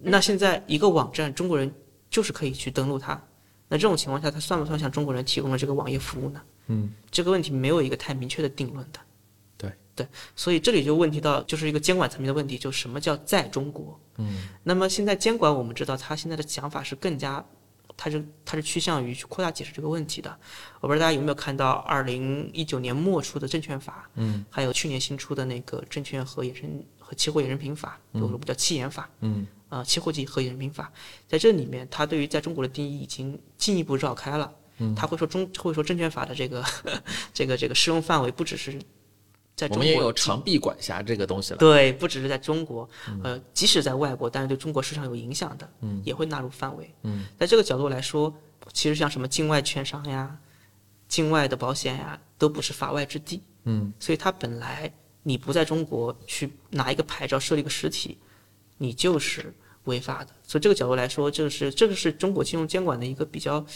[0.00, 1.70] 那现在一个网站，中国人
[2.08, 3.20] 就是可以去登录它，
[3.68, 6.40] 那这种情况下，它算不算向中国人提供了这个网页服务呢？
[6.68, 9.00] 嗯，这个问题没有一个太明确的定论的。
[9.98, 13.98] 对对，所以这里就问题到就是一个监管层面的问题，就什么叫在中国？
[14.16, 17.44] 嗯，那么现在监管我们知道，他现在的想法是更加，
[17.96, 20.38] 他是他是趋向于去扩大解释这个问题的。
[20.80, 30.92] 我不知道大家有没有看到二零一九年末出的证券法，嗯，还有去年新出的那个证券和衍生和期货衍生品法，我们叫期衍法，嗯，呃，期货及和衍生品法，
[31.26, 34.52] 在这里面，它对于在中国的定义已经进一步绕开了。
[34.80, 36.64] 嗯，他会说中会说证券法的这个
[37.34, 38.80] 这个这个适用范围不只是
[39.58, 41.58] 在中国有长臂管辖这个东西了。
[41.58, 46.94] 对，不只是在中国，嗯呃，即使在外国，但是对中国市场有影响的，嗯，也会纳入范围。
[47.02, 48.32] 嗯，在这个角度来说，
[48.72, 50.38] 其实像什么境外券商呀、
[51.08, 53.42] 境外的保险呀，都不是法外之地。
[53.64, 54.88] 嗯，所以它本来
[55.24, 58.16] 你不在中国去拿一个牌照设立一个实体，
[58.76, 59.52] 你就是
[59.86, 60.30] 违法的。
[60.46, 63.66] 所以这个角度来说，这个是这个是中国金融监管的一个比较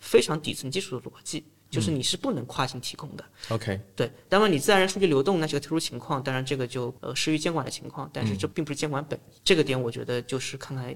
[0.00, 3.24] 非常底层基础的逻辑，就是你是不能跨境提供的。
[3.50, 9.18] OK，对，那么你自然人数据流动那是个特殊情况，当然这个就呃适于监管的情况，但是嗯这并不是监管本。
[9.44, 10.86] 这个点我觉得就是看看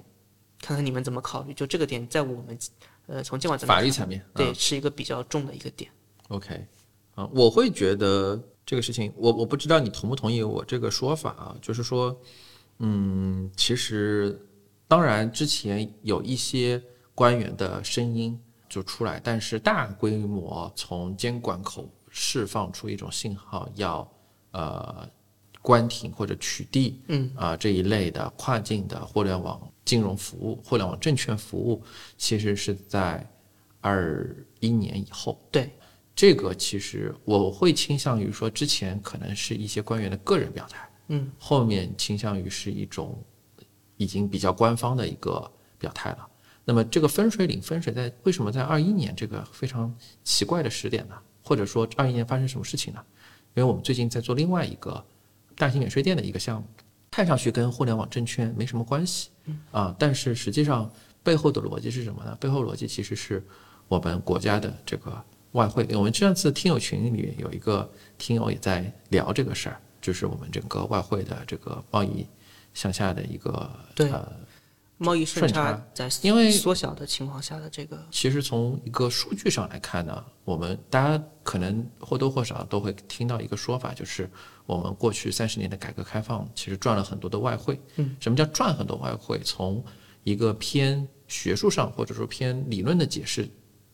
[0.60, 2.58] 看看你们怎么考虑，就这个点在我们
[3.06, 5.90] 呃从监管法律层面，对、啊是一个比较重的一个点。
[6.28, 6.66] OK，
[7.14, 12.18] 啊，我会觉得这个事情，我我不知道你同不同意我这个说法啊，就是说，
[12.78, 14.40] 嗯，其实
[14.88, 16.82] 当然之前有一些
[17.14, 18.40] 官员的声音
[18.72, 24.10] 就出来，但是大规模从监管口释放出一种信号，要
[24.52, 25.06] 呃
[25.60, 31.84] 关停或者取缔，嗯啊、这一类的跨境的互联网金融服务、互联网证券服务，
[32.16, 33.30] 其实是在
[33.82, 35.38] 二一年以后。
[35.50, 35.70] 对，
[36.16, 43.22] 这个其实我会倾向于说，之前可能是一些官员的个人表态，嗯，后面倾向于是一种
[43.98, 46.26] 已经比较官方的一个表态了。
[46.64, 51.14] 那么这个分水岭分水在为什么在二一年这个非常奇怪的时点呢？
[51.42, 53.04] 或者说二一年发生什么事情呢？
[53.54, 55.04] 因为我们最近在做另外一个
[55.56, 56.66] 大型免税店的一个项目，
[57.10, 59.30] 看上去跟互联网证券没什么关系，
[59.72, 60.90] 啊，但是实际上
[61.22, 62.36] 背后的逻辑是什么呢？
[62.40, 63.44] 背后逻辑其实是
[63.88, 65.22] 我们国家的这个
[65.52, 65.86] 外汇。
[65.94, 72.26] 我们上次听友群里有一个听友也在聊这个事儿，就是我们整个外汇的这个贸易
[72.72, 74.32] 向下的一个对呃
[75.02, 84.30] 贸易顺差在因为缩小的情况下的这个，其实从一个数据上来看呢，我们大家可能或多或少都会听到一个说法，就是
[84.64, 87.80] 我们过去三十年的改革开放，其实赚了很多的外汇。
[87.96, 89.40] 嗯，什么叫赚很多外汇？
[89.44, 89.84] 从
[90.24, 93.48] 一个偏学术上或者说偏理论的解释，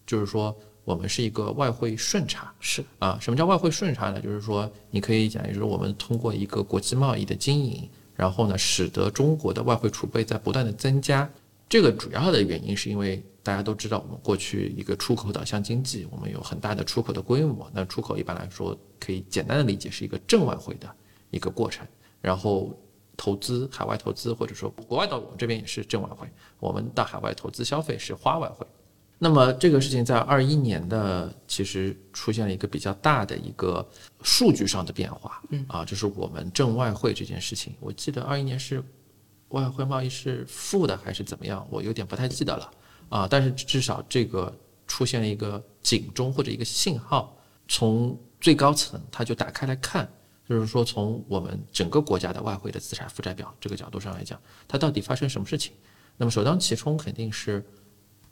[0.07, 2.53] 就是说我们是一个外汇顺差。
[2.61, 4.21] 是啊，什么叫外汇顺差呢？
[4.21, 11.31] 就是说，你可以讲，就是我们通过一个国际贸易的经营，然后呢，使得中国的外汇储备在不断的增加。
[11.68, 17.70] 这个主要的原因是因为大家都知道，我们过去一个出口导向经济，我们有很大的出口的规模。
[17.72, 20.92] 那出口一般来说，可以简单的理解是一个正外汇的
[21.31, 21.87] 一个过程。
[22.20, 22.76] 然后
[23.16, 26.26] 投资海外投资，或者说国外到我们这边也是正外汇，
[26.59, 28.66] 我们到海外投资消费是花外汇。
[29.20, 33.85] 那么这个事情在二一年的其实出现了一个比较大的一个
[34.22, 38.81] 数据上的变化，嗯啊，就是我们挣外汇这件事情，我记得二一年是
[39.48, 42.70] 外汇贸易是负的还是怎么样，我有点不太记得了
[43.09, 50.09] 啊，但是至少这个出现了一个警钟或者一个信号，从最高层它就打开来看，
[50.48, 55.72] 就是说从我们整个国家的外汇的资产负债表这个角度上来讲，它到底发生什么事情？
[56.16, 57.64] 那么首当其冲肯定是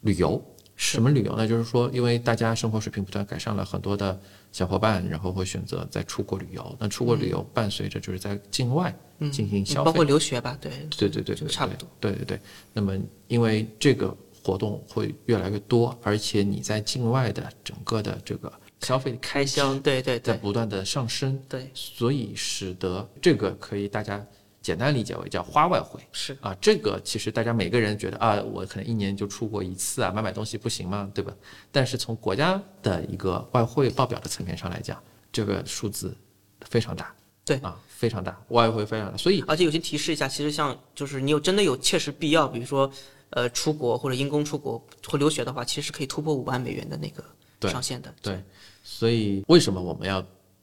[0.02, 0.40] 旅游。
[0.76, 1.48] 什么旅游呢？
[1.48, 4.18] 就是说，因为大家生活水平不断改善了，很多的
[4.52, 6.76] 小伙伴然后会选择在出国旅游。
[6.78, 8.94] 那出国旅游伴随着就是在境外
[9.32, 11.88] 进行消费，包括留学吧，对对对对差不多。
[11.98, 12.40] 对对对，
[12.72, 24.24] 那么因为这个活动会越来越多，而且你在境外的整个的这个消费开销，对对对在不断的上升，对，所以使得这个可以大家
[24.66, 26.00] 简单理解为叫花外汇。
[26.10, 31.08] 是啊，这个其实大家每个人觉得啊，我可能一年就出国一次啊，买买东西不行吗？
[31.14, 31.32] 对吧？
[31.70, 35.00] 但是从国家的一个外汇报表的层面上来讲，
[35.30, 36.16] 这个数字
[36.62, 37.14] 非常大。
[37.44, 42.90] 对啊，非常大，外汇非常大，所以而且有些提示一下，其实像就是你有真的有切实必要，比如说
[43.30, 48.12] 呃出国或者因公出国或留学的话，其实可以突破五万美元的那个上限的。
[48.20, 48.42] 对，
[48.82, 50.20] 所以为什么我们要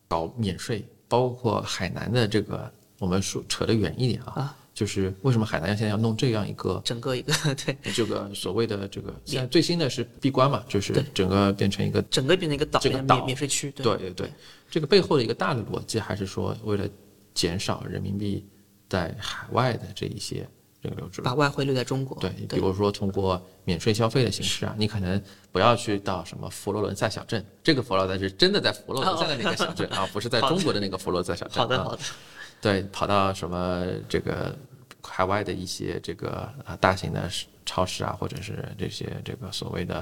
[0.10, 0.86] 搞免税？
[1.08, 13.70] 包括海南的这个，我们说扯得远一点啊，啊就是为什么海南现在要弄这样一个整个一个 对，这个所谓的这个现在最新的是闭关嘛，就是整个变成一个整个变成一个岛，变成这个岛免免税区。
[13.72, 14.32] 对对对对，
[14.72, 16.88] 这个背后的一个大的逻辑还是说，为了
[17.34, 18.48] 减少人民币
[18.88, 20.48] 在海外的这一些
[20.82, 21.22] 这个流出。
[21.22, 22.18] 把外汇留在中国。
[22.22, 31.58] 对，比如说通过免税消费的形式啊，你可能不要去到什么佛罗伦萨小镇，这个佛罗伦萨是真的在佛罗伦萨的那个小镇啊，不是在中国的那个佛罗伦萨小镇。
[31.58, 32.00] 啊好的好的，
[32.64, 34.58] 对，跑到什么这个
[35.02, 37.30] 海外的一些这个啊大型的
[37.66, 39.98] 超市啊，或者是这些这个所谓的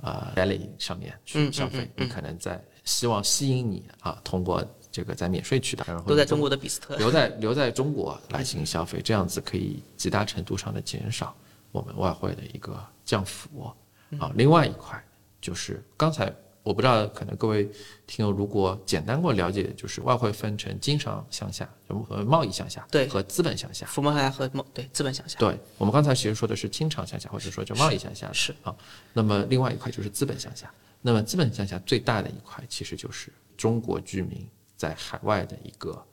[0.00, 6.96] 啊 deli 上面去消费，嗯你可能在希望吸引你啊，通过这个在免税渠道，然后都在中国的比斯特。
[6.96, 11.36] 留在留在中国来进行消费，这样子可以极大程度上的减少
[11.72, 13.70] 我们外汇的一个降幅
[14.18, 14.32] 啊。
[14.34, 14.98] 另外一块
[15.42, 16.32] 就是刚才
[16.68, 17.66] 我不知道，可能各位
[18.06, 21.66] 听友如果简单过了解，就是外汇分成经商向下，
[22.10, 23.86] 呃，贸易向下，对和资本向下。
[23.86, 28.76] 福摩海和贸对资本向下，对我们刚才其实说的是经常向下，或者说叫贸易向下的是啊。
[29.14, 30.70] 那么另外一块就是资本向下。
[31.00, 36.06] 那么资本向下最大的一块其实就是中国居民在海外的一个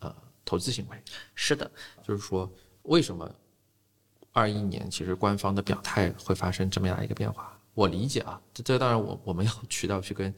[0.00, 0.12] 呃
[0.44, 0.96] 投资行为。
[1.36, 1.70] 是的，
[2.02, 2.52] 就是说
[2.82, 3.32] 为什么
[4.32, 7.53] 二一年其实官方的表态会发生这么样一个变化？
[7.74, 10.32] 我理解啊，这这当然我我们有 渠道去跟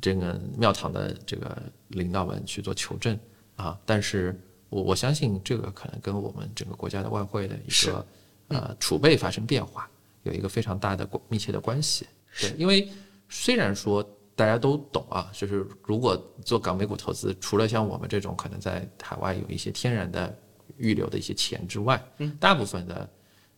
[0.00, 1.56] 这个庙堂的这个
[1.88, 3.18] 领导们去做求证
[3.56, 4.38] 啊，但是
[4.70, 8.06] 我我相信这个可能跟我们整个国家的外汇的一个
[8.48, 9.88] 呃储备发生变化
[10.22, 12.06] 有一个非常大的关密切的关系。
[12.40, 12.90] 对，因为
[13.28, 14.02] 虽然说
[14.34, 20.34] 大家都懂啊，就是如果做港美股投资，除了像我们这种可能在海外有一些天然的
[20.78, 23.08] 预留的一些钱之外，嗯，大部分的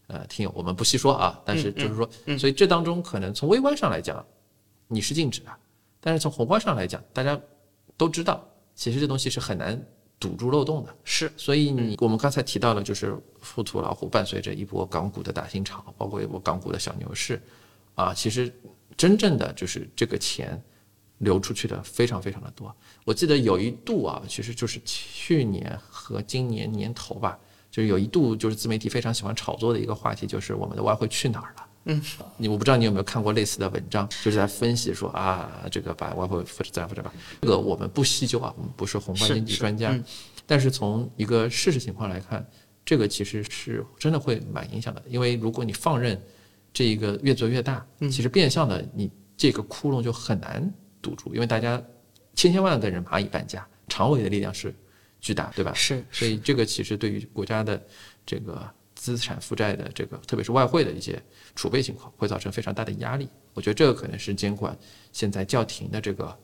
[0.07, 4.25] 呃听友我们不细说啊，但是就是说，所以这当中可能从微观上来讲，
[4.87, 5.51] 你是禁止的，
[6.01, 7.41] 但是从宏观上来讲，大家
[7.97, 9.81] 都知道，其实这东西是很难
[10.19, 10.95] 堵住漏洞的。
[11.05, 17.41] 是所以你我们刚才提到了，就是富途老虎伴随着一波港股的大新潮，包括一波港股的小牛市，
[17.95, 18.53] 啊，其实
[18.97, 20.63] 真正的就是这个钱
[21.19, 22.75] 流出去的非常非常的多。
[23.05, 27.39] 我记得有一度啊，其实就是去年和今年年头吧，
[27.75, 31.67] 就是有一度就是自媒体非常喜欢炒作的一个话题，就是我们的外汇去哪儿了。
[31.87, 32.01] 嗯，
[32.37, 37.13] 你我不知道你有没有看过类似的文章，就是在分析说啊，这个把外汇复制再复制吧。
[37.43, 39.93] 这个我们不细究啊，我们不是宏观经济是专家，
[40.47, 42.47] 但是从一个事实情况来看，
[42.85, 46.17] 这个其实是真的会蛮影响的，因为如果你放任
[46.73, 51.83] 这一个越做越大，其实变相的你这个窟窿就很难堵住，因为大家
[52.37, 54.73] 千千万万个人蚂蚁搬家，长尾的力量是
[55.25, 55.73] 巨大，对吧？
[55.73, 57.83] 是所以这个其实对于国家的
[58.27, 58.63] 这个
[58.95, 61.21] 资产负债的这个，特别是外汇的一些
[61.57, 63.27] 储备情况，会造成非常大的压力。
[63.55, 64.77] 我觉得这个可能是监管
[65.13, 66.39] 现在叫停的这个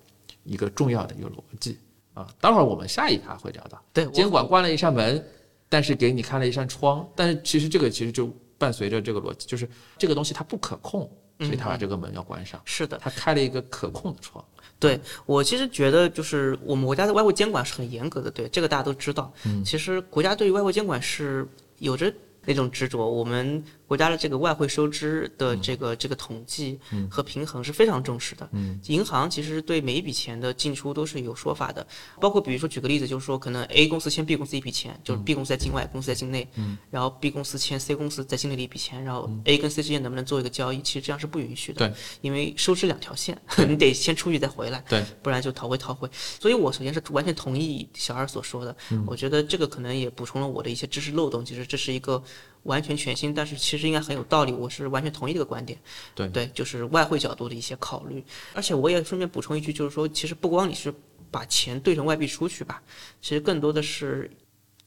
[0.45, 1.79] 一个重要的一个逻辑
[2.15, 2.27] 啊。
[2.41, 5.23] 待会儿我们下一趴会聊到，对监管关了一扇门，
[5.69, 11.01] 但是给你开了一扇窗，但是其实这个其实就伴随着这个逻辑，就是这个东西它不可控，
[11.41, 14.43] 所以它把这个门要关上，是的，它开了一个可控的窗。
[14.81, 19.33] 对我其实觉得，就是我们国家的外汇监管是很严格的，对这个大家都知道。
[19.45, 21.47] 嗯，其实国家对于外汇监管是
[21.79, 22.13] 有着
[22.47, 26.79] 那种执着，我们国家的这个外汇收支的这个、这个统计
[27.11, 28.49] 和平衡是非常重视的。
[28.53, 31.85] 嗯，银行其实对每一笔钱的进出都是有说法的，
[32.21, 41.89] 包括比如说举个例子，就是说可能 A 公司欠 B 公司一笔钱，就是 B 公司在境外，公司在境内，嗯，然后 B 公司欠 C 公司在境内的一笔钱，然后 A 跟 C 之间能不能做一个交易，其实这样是不允许的。
[41.89, 43.37] 对，因为收支两条线，
[43.69, 44.85] 你得先出去再回来。
[44.89, 46.09] 对，不然就逃回逃回。
[46.39, 51.45] 所以我首先是完全同意小二所说的，嗯我觉得这个可能也补充了我的一些知识漏洞。
[51.45, 52.23] 其实这是一个
[52.65, 55.79] 完全全新，但是其实应该很有道理，我是完全同意这个观点。
[56.15, 58.25] 对对，就是外汇角度的一些考虑。
[58.55, 60.93] 而且我也顺便补充一句，就是说，其实不光你是
[61.31, 62.83] 把钱兑成外币出去吧，
[63.21, 64.31] 其实更多的是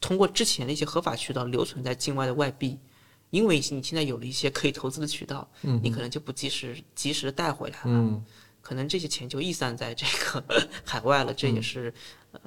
[0.00, 2.78] 通过之前的一些合法渠道留存在境外的外币。
[3.30, 8.24] 因为你现在有了一些可以投资的渠道，嗯，你可能就不及时及时的带回来了，嗯，
[8.62, 10.44] 可能这些钱就溢散在这个
[10.86, 11.92] 海外了，这也是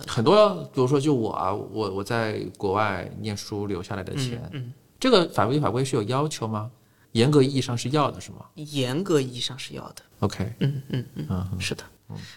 [0.07, 6.71] 很多，比如说就我啊，我我在国外念书留下来的钱，嗯这个法规法规是有要求吗？
[7.13, 10.03] 严格意义上是要的，是吗严格意义上是要的。
[10.19, 11.83] ？OK，嗯嗯嗯，嗯是的。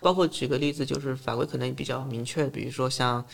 [0.00, 3.24] 包括举个例子，就是法规可能比较明确，比如说像，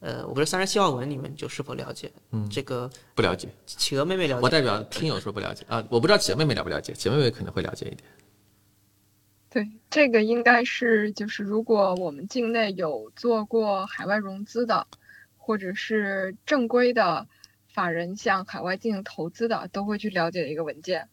[0.00, 2.10] 呃，我不知道三十七号文你们就是否了解？
[2.30, 4.42] 嗯，这个不了解，企鹅妹妹了解。
[4.42, 8.02] 我代表听友说不了解啊，我不知道企鹅妹妹了不了解，姐妹妹可能会了解一点。
[9.50, 14.86] 对，这个应该是就是如果我们境内有做过海外融资的，
[15.36, 17.26] 或者是正规的
[17.76, 21.06] 法人向海外进行投资的，都会去了解的一个文件。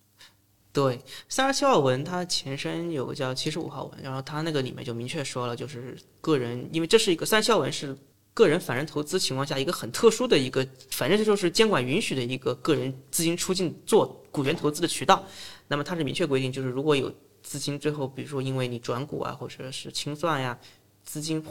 [0.72, 7.96] 对，三十七号文它前身有个叫七十五号文，然后它那个里面就明确说了，就是个人，因为这是一个三十七号文是
[8.34, 15.22] 个人法人投资情况下一个很特殊的一个，反正这就是监管允许的一个个人资金出境做股权投资的渠道。
[15.68, 20.58] 那么它是明确规定，就是如果有资金最后比如说因为你转股啊，或者是清算呀、
[21.04, 21.46] 资金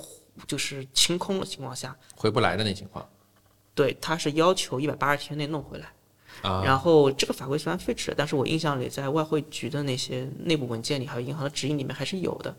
[0.48, 3.08] 就是清空的情况下，回不来的那情况
[3.74, 5.92] 对，他是要求一百八十天内弄回来。
[6.40, 12.54] 啊，然后这个法规虽然废止了，但是我印象里在外汇局的那些内部文件里，还有银行的指引里面还是有的。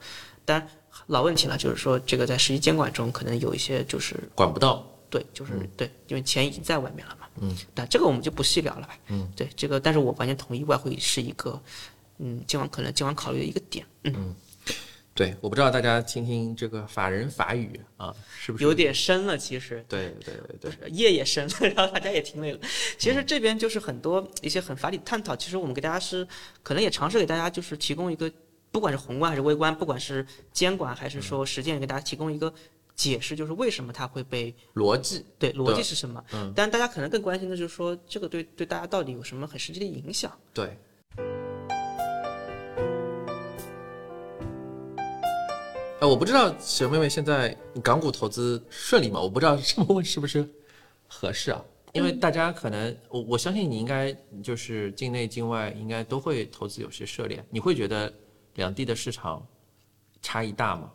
[0.45, 0.67] 当然
[1.07, 4.87] 老问题了，就是说这个在实际监管中可能有一些就是管不到。
[5.09, 7.27] 对，就是、对，因为钱已经在外面了嘛。
[7.41, 8.97] 嗯，但这个我们就不细聊了吧。
[9.09, 11.61] 嗯，对，这个但是我完全同意外汇是一个
[12.17, 13.85] 嗯监管可能监管考虑的一个点。
[14.03, 14.33] 嗯，
[15.15, 18.73] 对，我不知道大家听听这个法人法语啊，是不是有？
[18.73, 19.85] 点深了，其实。
[19.87, 22.59] 对对对对，夜也深了， 然后大家也听累了。
[22.97, 26.27] 其实这边就是很多一些很法理探讨，其实我们给大家是
[26.63, 28.31] 可能也尝试给大家就是提供一个
[28.71, 32.51] 不管是宏观还是微观，不管是监管还是说实践，给大家提供一个
[32.95, 36.23] 解释，就是为什么它会被逻辑，对逻辑是什么？
[36.33, 40.35] 嗯，但大家可能更关心的就是说，这个对对大家到底有什么很实际的影响？
[40.55, 40.75] 对。
[46.03, 49.21] 哎，我不知道小妹妹现在港股投资顺利吗？
[49.21, 50.45] 我不知道这么问是不是
[51.07, 51.63] 合适啊？
[51.93, 58.13] 因为大家可能，我我相信你应该就是境内境外应该都会投资有些涉猎，你会觉得
[58.55, 59.47] 两地的市场
[60.21, 60.91] 差异大吗？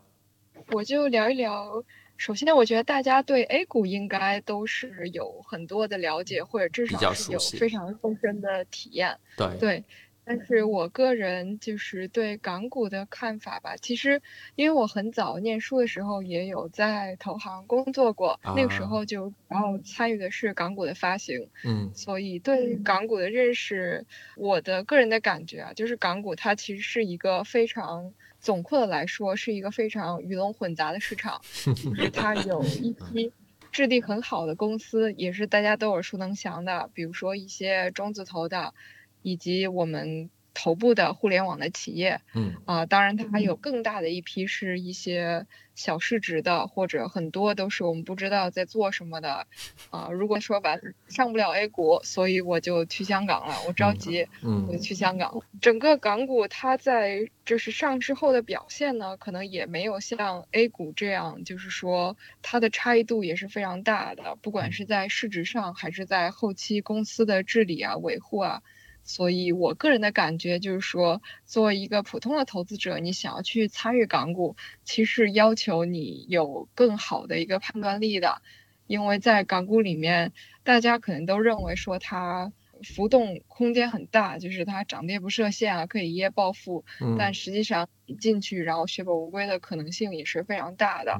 [0.72, 1.82] 我就聊一聊。
[2.18, 9.18] 首先，我觉得大家对 A 股应该都是有很多的了解，或者至少是有非常丰深的体验。
[9.38, 9.84] 对对。
[10.28, 14.20] 但是我个人就是对港股的看法吧，其实
[14.56, 24.04] 因为我很早念书的时候也有在投行工作过，那个时候就然后参与的是港股的发行，嗯，所以对港股的认识，
[24.36, 33.32] 我的个人的感觉啊，就是港股它其实是一个非常总括的来说是一个非常鱼龙混杂的市场，就是它有一 批
[33.72, 38.74] 质地很好的公司，也是大家都耳熟能详的，比如说一些中字头的。
[39.22, 42.54] 以及我们头部的互联网的企业，嗯。
[42.64, 45.46] 啊，当然它还有更大的一批是一些
[45.76, 49.46] 小市值的，或者很多都是我们不知道在做什么的，
[49.90, 54.72] 啊，如果说完上不了 A 股，所以我就去香港了，我着急，嗯，我。
[54.72, 55.40] 就去香港。
[55.60, 68.62] 整个港股它在就是上市后的表现呢，可能也没有像 A 股这样，就是说它的差异度也是非常大的，不管是在市值上，还是在后期公司的治理啊、维护啊。
[69.08, 74.54] 所以，我个人的感觉就是说，作为一个普通的投资者，你想要去参与港股，
[74.84, 78.42] 其实要求你有更好的一个判断力的，
[78.86, 80.32] 因为在港股里面，
[80.62, 82.52] 大家可能都认为说它
[82.84, 86.84] 浮动空间很大，就是它涨跌不设限啊，可以一夜暴富。
[87.18, 91.18] 但实际上，你进去然后血本无归的可能性也是非常大的。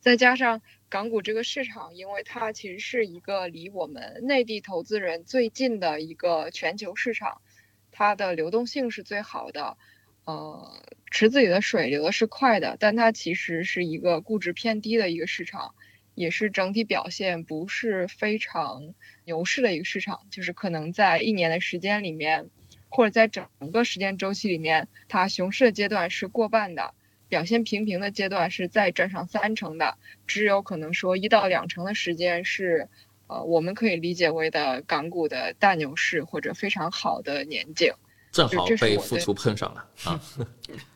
[0.00, 0.60] 再加上
[0.90, 7.42] 港股这个市场，因为它其实是一个离我们内地投资人最近的一个全球市场，
[7.90, 9.76] 它的流动性是最好的，
[10.24, 15.74] 呃，池子里的水流的是快的，但它其实是一个估值偏低的一个市场，
[16.14, 18.94] 也是整体表现不是非常
[19.26, 22.48] 牛市的一个市场，就是可能在一年的时间里面，
[22.88, 26.94] 或者在整个时间周期里面，它熊市的阶段是过半的。
[27.28, 32.88] 表现平平的阶段是再占上三成的，只有可能说一到两成的时间是，
[33.26, 37.92] 呃，我们可以理解为的港股的大牛市或者非常好的年景，
[38.32, 40.20] 正好被复出碰上了啊。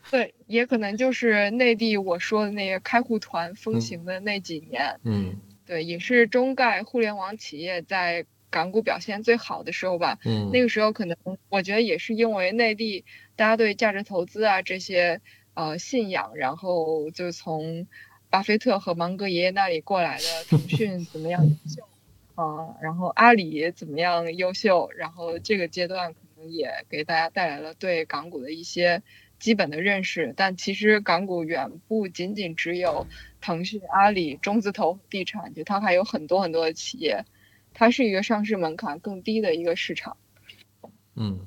[0.09, 10.17] 对，也可能就是内地我说的那个开户团风行的那几年，嗯，对，也是中概互联网企业在港股表现最好的时候吧。
[10.25, 11.15] 嗯，那个时候可能
[11.49, 13.05] 我觉得也是因为内地
[13.35, 15.21] 大家对价值投资啊这些。
[15.55, 17.85] 呃，信仰，然后就从
[18.31, 21.83] 巴菲特和芒格爷爷那里过来的腾讯怎么样优秀
[22.33, 22.75] 啊？
[22.81, 24.89] 然后阿里怎么样优秀？
[24.95, 29.03] 然后这个阶段可能也给大家带来了对港股的一些
[29.37, 30.33] 基本的认识。
[30.35, 33.05] 但其实港股远不仅仅只有
[33.39, 37.23] 腾讯、阿里、中字头地产，就它还有很多很多的企业，
[37.75, 40.17] 它是一个上市门槛更低的一个市场。
[41.15, 41.39] 嗯，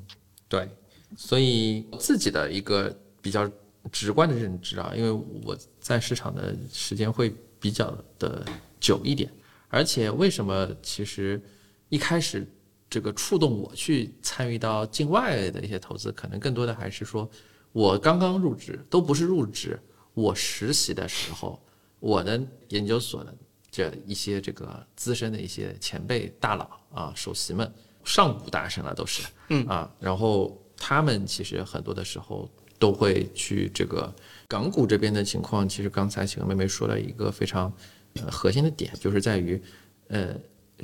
[0.49, 0.69] 对，
[1.17, 3.51] 所以自己的一个比较。
[3.93, 5.11] 直观的认知啊，因为
[5.45, 8.45] 我在市场的时间会比较的
[8.81, 9.31] 久一点，
[9.69, 11.41] 而且为什么其实
[11.89, 12.47] 一开始
[12.91, 17.29] 这个触动我去参与到境外的一些投资，可能更多的还是说
[17.73, 19.79] 我刚刚入职，都不是入职，
[20.15, 21.61] 我实习的时候，
[22.01, 23.35] 我的研究所的
[23.71, 27.73] 这一些这个资深的一些前辈大佬啊，首席们，
[28.05, 32.51] 上古大神了都是，嗯啊，然后他们其实很多的时候。
[32.79, 34.13] 都会去这个
[34.49, 37.73] 港股这边的情况，其实刚才几个妹妹说了一个非常
[38.15, 39.61] 呃核心的点，就是在于，
[40.09, 40.35] 呃，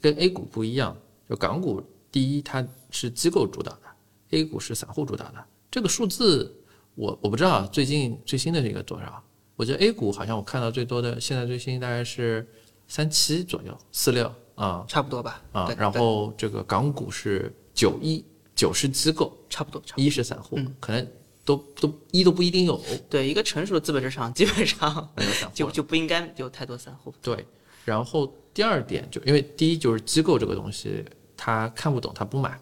[0.00, 0.96] 跟 A 股不一样，
[1.28, 3.82] 就港股第一它是机构主导的
[4.30, 5.44] ，A 股是散户主导的。
[5.70, 6.54] 这个数字
[6.94, 9.22] 我我不知道最近最新的这个多少，
[9.56, 12.46] 我觉得 A 股好像我看到最多的现在最新大概是
[12.88, 18.24] 三七左右，四六啊，差不多吧啊，然后这个港股是九一，
[18.54, 21.06] 九是机构，差不多，一是散户，可能。
[21.44, 22.80] 都都一都不一定有，
[23.10, 25.12] 对一个成熟的资本市场，基本上
[25.52, 27.12] 就就不应该有太多散户。
[27.20, 27.44] 对，
[27.84, 31.04] 然后第二点就因为第一就是机构这个东西
[31.36, 32.60] 他看不懂，他不买，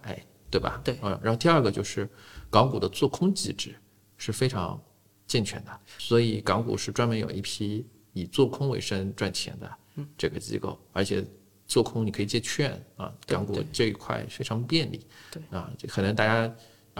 [0.50, 0.80] 对吧？
[0.82, 2.08] 对，嗯，然后第二个就是
[2.48, 3.74] 港股的做空机制
[4.16, 4.80] 是非常
[5.26, 9.70] 健全的，所以港股是专门有一批以做空为生赚钱的
[10.16, 11.22] 这个机构，而且
[11.66, 15.06] 做空你可以借券啊，港股这一块非常便利。
[15.30, 16.50] 对啊，可能大家。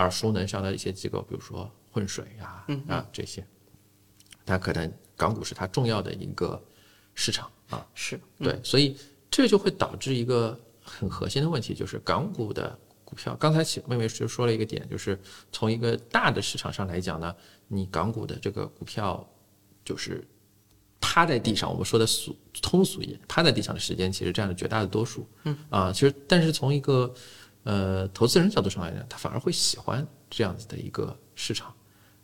[0.01, 3.47] 耳熟能详的一些机构，比如说混水呀嗯啊这些，
[4.45, 6.61] 它可能港股是它重要的一个
[7.15, 7.87] 市场啊。
[7.95, 8.97] 是，对，所以
[9.31, 13.37] 这就会导致一个很核心的问题，就是港股的股票。
[13.37, 15.19] 刚才妹妹就说了一个点，就是
[15.53, 17.35] 从一个大的市场上来讲呢，
[17.69, 19.29] 你港股的这个股票
[19.85, 20.27] 就是
[21.01, 25.29] 趴在地上，我们说的俗通俗一点，趴在地上的时间其实占了绝大的多数。
[25.45, 27.13] 嗯啊，其实但是从一个
[27.65, 31.75] 呃投资人角度上来讲，他反而会喜欢这样子的一个市场。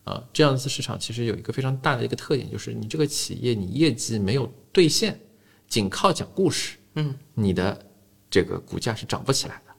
[0.04, 5.18] 啊，这样子市场其实有一个非常大的一个特点，就是你这个企业你业绩没有兑现，
[5.66, 7.76] 仅靠讲故事，嗯，你的
[8.30, 9.72] 这个股价是涨不起来的。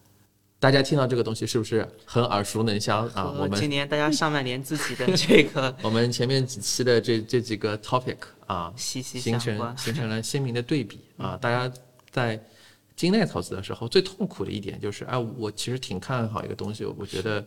[0.59, 3.31] 大家听到这个东西是不是很耳熟能详啊？
[3.39, 9.85] 我们今年大家 上半年自己的这个 我们前面几期的这这几个 topic 啊，息息形相关成。
[9.85, 11.37] 形成了鲜明的对比 啊！
[11.37, 11.73] 大家
[12.11, 12.37] 在
[12.97, 17.45] 境内投资的时候，最痛苦的一点就是，哎，我其实挺看好一个东西，我觉得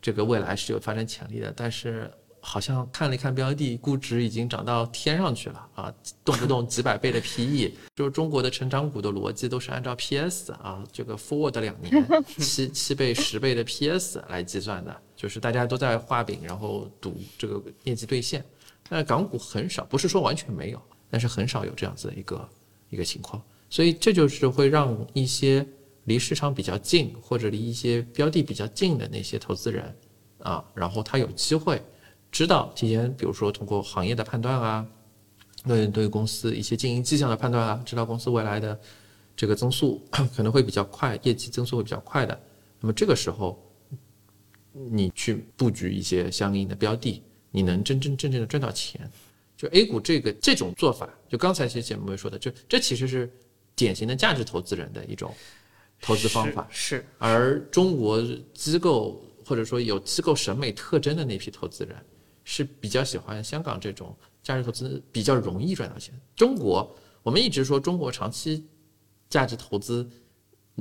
[0.00, 5.94] 这个未来是有发展潜力的，但是好像看了一看标的，估值已经涨到天上去了啊，
[6.24, 12.04] 动不动几百倍的 PE，就是中国的成长股的逻辑都是按照 PS 啊，这个 forward 两年
[12.38, 18.44] 七七倍、十倍的 PS 来计算的，就是大家都在画饼，然后赌这个业绩兑现。
[18.88, 22.48] 但港股很少，不是说完全没有，但是很少有这样子的一个
[22.90, 23.42] 一个情况，
[23.72, 25.66] 所以这就是会让一些
[26.04, 29.96] 离市场比较近或者离一些标的比较近的那些投资人
[30.40, 31.80] 啊，然后他有机会
[32.30, 34.86] 知道提前，比如说通过行业的判断啊，
[35.66, 38.78] 对对公司一些经营迹象的判断啊，知道公司未来的
[39.34, 39.98] 这个增速
[40.36, 42.38] 可能会比较快，业绩增速会比较快的，
[42.78, 43.58] 那么这个时候
[44.74, 49.10] 你去布局一些相应的标的，你能真真正正的赚到钱。
[49.56, 53.32] 就 A 股这个这种做法，就刚才其实姐妹说的，就这其实是
[53.82, 55.34] 典型的价值投资人的一种
[56.00, 56.66] 投资方法。
[56.70, 58.22] 是是而中国
[58.54, 61.96] 机构或者说有机构审美特征的那批投资人，
[62.44, 66.14] 是比较喜欢香港这种价值投资比较容易赚到钱。
[66.36, 68.64] 中国我们一直说中国长期
[69.28, 70.08] 价值投资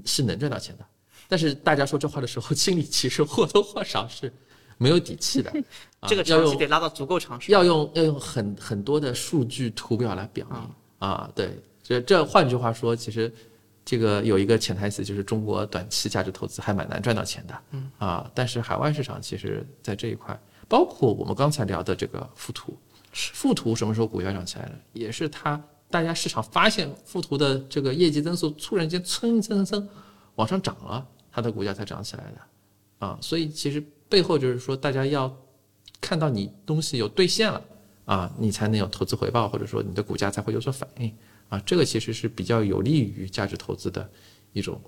[0.06, 0.86] 是能赚到钱的，
[1.28, 4.32] 但是大家说这话的时候，心里其实或多或少是
[4.78, 5.52] 没有底气的。
[6.00, 7.54] 啊这个长期得拉到足够长时间。
[7.54, 10.60] 要用要用很很多的数据图表来表明
[10.98, 13.34] 啊，对，这这换句话说，其实
[13.84, 22.78] 这个有一个潜台词，就是中国短期价值投资还蛮难赚到钱的，嗯啊，但是海外市场其实在这一块，包括我们刚才聊的这个富途，
[23.12, 24.74] 富途什么时候股价涨起来了？
[24.94, 29.90] 也是它大家市场发现富途的这个业绩增速突然间蹭蹭蹭
[30.36, 35.36] 往上涨了，它的股价才涨起来的啊，所以其实背后就是说大家要
[36.00, 37.62] 看到你东西有兑现了
[38.06, 41.14] 啊，你才能有投资回报，或者说你的股价才会有所反应
[41.52, 41.62] 啊。
[41.64, 44.10] 这个其实是比较有利于价值投资的
[44.52, 44.82] 一种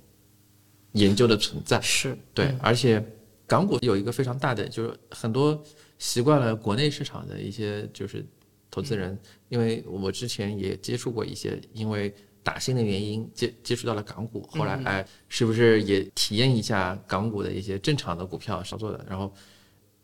[0.94, 1.80] 研究的存在。
[1.80, 3.06] 是对，而且
[3.46, 5.62] 港股有一个非常大的，就是很多
[6.00, 8.26] 习惯了国内市场的一些就是
[8.72, 9.16] 投资人，
[9.50, 12.12] 因为我之前也接触过一些，因为
[12.42, 19.34] 打新的原因接接触到了港股，后来哎，是不是也体验一下港股的一些正常的股票操作的，然后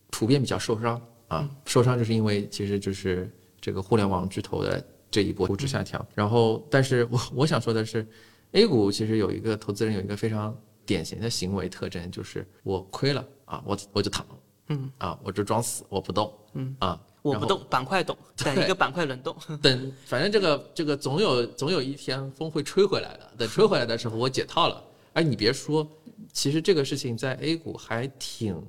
[0.09, 3.29] 普遍比较受伤啊，受伤就是因为其实就是
[3.59, 4.81] 这个互联网巨头的
[5.11, 8.07] 这一波估值下调，然后但是我我想说的是
[8.51, 10.55] ，A 股其实有一个投资人有一个非常
[10.85, 14.25] 典型的行为特征，就是我亏了啊，我我就躺，
[14.67, 19.35] 嗯啊，我就装死，我不动，嗯啊，我不动，板块动， 等一个板块轮动。
[19.61, 23.31] 等，反正这个这个总有总有一天风会吹回来的。
[23.37, 24.83] 等吹回来的时候，我解套了。
[25.13, 25.87] 哎，你别说，
[26.31, 28.63] 其实这个事情在 A 股还挺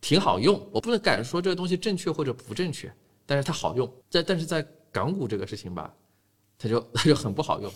[0.00, 0.64] 挺好用。
[0.70, 2.92] 我不能敢说这个东西正确或者不正确，
[3.26, 3.92] 但是它好用。
[4.08, 4.66] 在但是在
[4.96, 5.92] 港股这个事情吧，
[6.58, 7.70] 它就它就很不好用。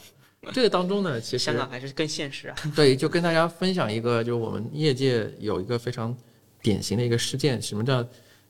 [0.54, 2.56] 这个当中呢，其实香港还是更现实啊。
[2.74, 6.16] 对，就跟大家分享一个，就是我们业界有一个非常
[6.62, 8.02] 典型的一个事件，什么叫？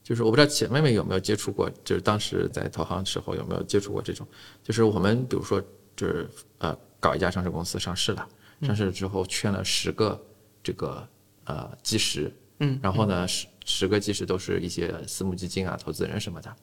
[0.02, 4.26] 就是我不知道姐妹妹有没有接触过，就是当时在投行时候有没有接触过这种，
[4.62, 5.60] 就是我们比如说
[5.94, 8.26] 就是呃搞一家上市公司上市了，
[8.62, 10.18] 上市之后圈了十个
[10.62, 11.06] 这个
[11.44, 16.56] 呃基石，嗯，然后呢十十个基石都是一些私募基金啊、投资人什么的，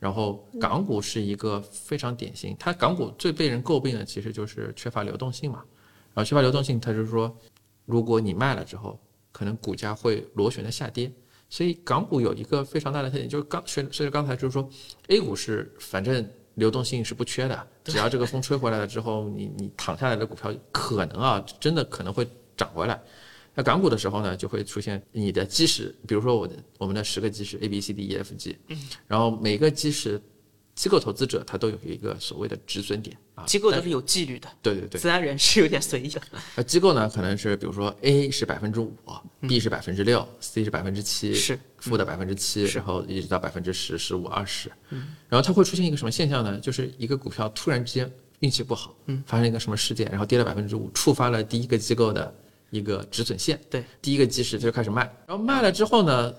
[0.00, 5.62] 然后港股是一个非常典型，它港股最被人诟病的其实就是缺乏流动性嘛，
[6.14, 7.34] 然后缺乏流动性，它就是说
[7.86, 8.98] 如果你卖了之后，
[9.30, 11.10] 可能股价会螺旋的下跌。
[11.50, 14.68] 所以港股有一个非常大的特点，就是刚随随着刚才就是说
[15.06, 23.00] ，A 股是反正流动性是不缺的，只要这个风吹回来了之后，你你躺下来的股票可能啊，真的可能会涨回来。
[23.58, 28.56] 那港股的时候呢，就会出现你的基石，比如说我的我们的十个基石 A B C D E F G，
[29.08, 30.22] 然后每个基石
[30.76, 36.22] 机构投资者他都有一个所谓的止损点啊，机构都是有纪律的，对对对，自然人是有点随意的。
[36.54, 38.96] 呃，机构呢可能是比如说 A 是百分之五
[39.40, 44.70] ，B 是百分之六，C 是百分之七，嗯是负的百分之七，然后一直到百分之十、十五、二十，
[45.28, 46.60] 然后它会出现一个什么现象呢？
[46.60, 52.32] 就是一个股票突然之间运气不好，嗯，发生一个什么事件，然后跌了百分之五，触发了第一个机构的
[52.70, 56.34] 一个止损线，对，第一个基石它就开始卖，然后卖了之后呢，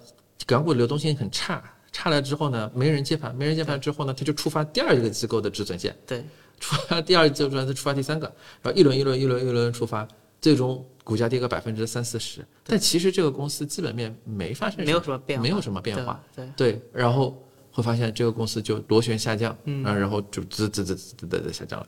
[0.45, 6.23] 港股的流动性很差，差了之后呢，没人接盘，没人接盘之后呢，它就触发第二一个机构的止损线，对，
[6.59, 8.27] 触发第二个阶段，再触发第三个，
[8.61, 10.07] 然后一轮一轮一轮一轮触发，
[10.39, 12.45] 最终股价跌个百分之三四十。
[12.63, 16.23] 但其实这个公司基本面没发生没有什么变化，没有什么变化。
[16.35, 21.87] 对，对，然后会发现这个公司就螺旋下降，嗯，然后就滋滋滋滋滋的下降了。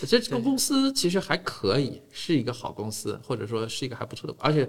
[0.00, 4.68] 其实这个公司其实还可以，是一个好公司，或者说是一个还不错的，而且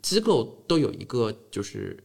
[0.00, 2.02] 机构都有一个就是。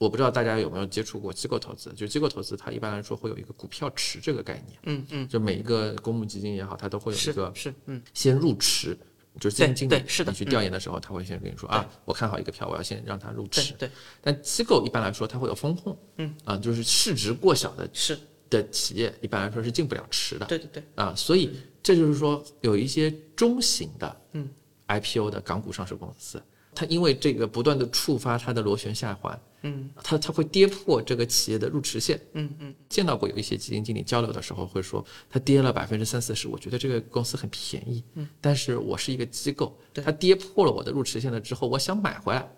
[0.00, 4.78] 我不知道大家有没有接触过机构投资，就机构投资，它一般来说会有一个股票池这个概念。
[4.84, 8.96] 嗯嗯，就每一个公募基金也好，它都会有一个是，嗯，先入池，
[9.40, 13.72] 就是基金经理你去调研的时候，他会先跟你说啊，我看好一个票，我要先让它入池。
[13.72, 13.90] 对对。
[14.20, 16.32] 但机构一般来说它会有风控，嗯。
[16.44, 18.16] 啊，就是市值过小的是，
[18.50, 20.46] 的企业一般来说是进不了池的。
[20.46, 21.50] 对对对，啊，所以
[21.82, 24.48] 这就是说有一些中型的嗯。
[24.90, 26.42] IPO 的港股上市公司，
[26.74, 29.90] 它因为这个不断的触发它的螺旋下滑，嗯。
[30.02, 32.18] 它它会跌破这个企业的入池线。
[32.32, 40.02] 嗯嗯，见到过有一些基金经理交流的时候会说，它跌了百分之三四十，我觉得这个公司很便宜，嗯，但是我是一个机构，对。
[40.02, 42.50] 它跌破了我的入池线了之后，我想买回来，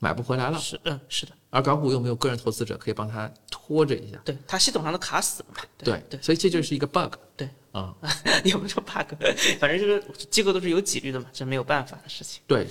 [0.00, 7.96] 买不回来了，是嗯是的，而港股又没有个人投资者可以帮他拖着一下，对，它系统上都卡死了嘛，对对，所以这就是一个 bug 对，啊、
[8.44, 9.14] 也不说 bug，
[9.58, 12.42] 反正就是机构都是有纪律的嘛，这没有办法的事情。
[12.46, 12.66] 对，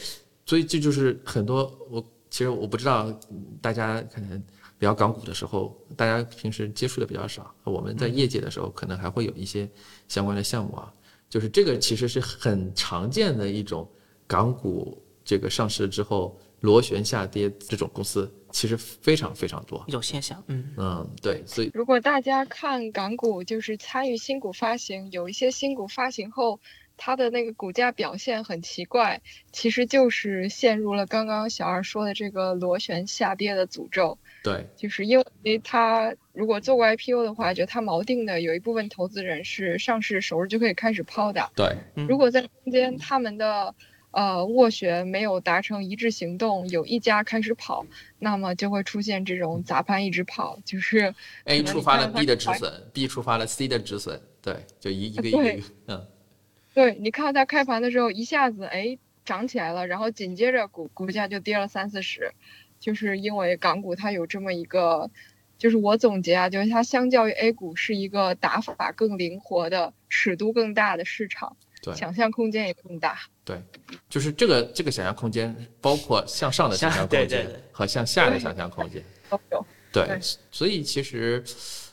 [0.45, 4.43] 所以这就是很多我其实我不知道嗯大家可能
[4.77, 9.67] 聊港股的时候，大家平时接触的比较少，我们在业界的时候可能还会有一些
[10.07, 10.93] 相关的项目啊，
[11.27, 13.89] 就是这个其实是很常见的一种
[14.27, 19.83] 港股这个上市之后螺旋下跌这种公司，其实非常非常多。
[19.87, 26.59] 一种现象，嗯，嗯，对，所以如果大家看港股，就是参与新股发行，有一些新股发行后，
[26.97, 34.17] 它的那个股价表现很奇怪，其实就是陷入了刚刚小二说的这个螺旋下跌的诅咒。
[34.43, 41.51] 对就是因为它如果做过 IPO 的话，就它锚定的有一部分投资人是上市首日就可以开始抛的。
[41.55, 43.73] 对嗯如果在中间他们的
[44.15, 47.85] 呃斡旋没有达成一致行动，有一家开始跑，
[48.17, 51.13] 那么就会出现这种砸盘一直跑，就是
[51.43, 56.07] ，A 触发了 B 的止损，B 触发了 C 的止损，对，就一一个一对个一个，嗯，
[56.73, 62.31] 对你看到它开盘的时候一下子哎涨起来了，然后紧接着股股价就跌了三四十，
[62.79, 65.11] 就是因为港股它有这么一个。
[65.57, 71.64] 就是我总结啊，就是它相较于 A 股是一个打法更灵活的、尺度更大的市场，对。
[71.93, 73.19] 想象空间也更大。
[73.43, 73.61] 对，
[74.09, 79.03] 就是这个这个想象空间，包括向上的想象空间对对对和向下的想象空间。
[79.29, 79.65] 都有。
[79.91, 80.19] 对对，
[80.51, 81.43] 所以其实，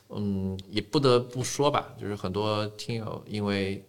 [0.08, 3.84] 嗯，也不得不说吧，就是很多听友因为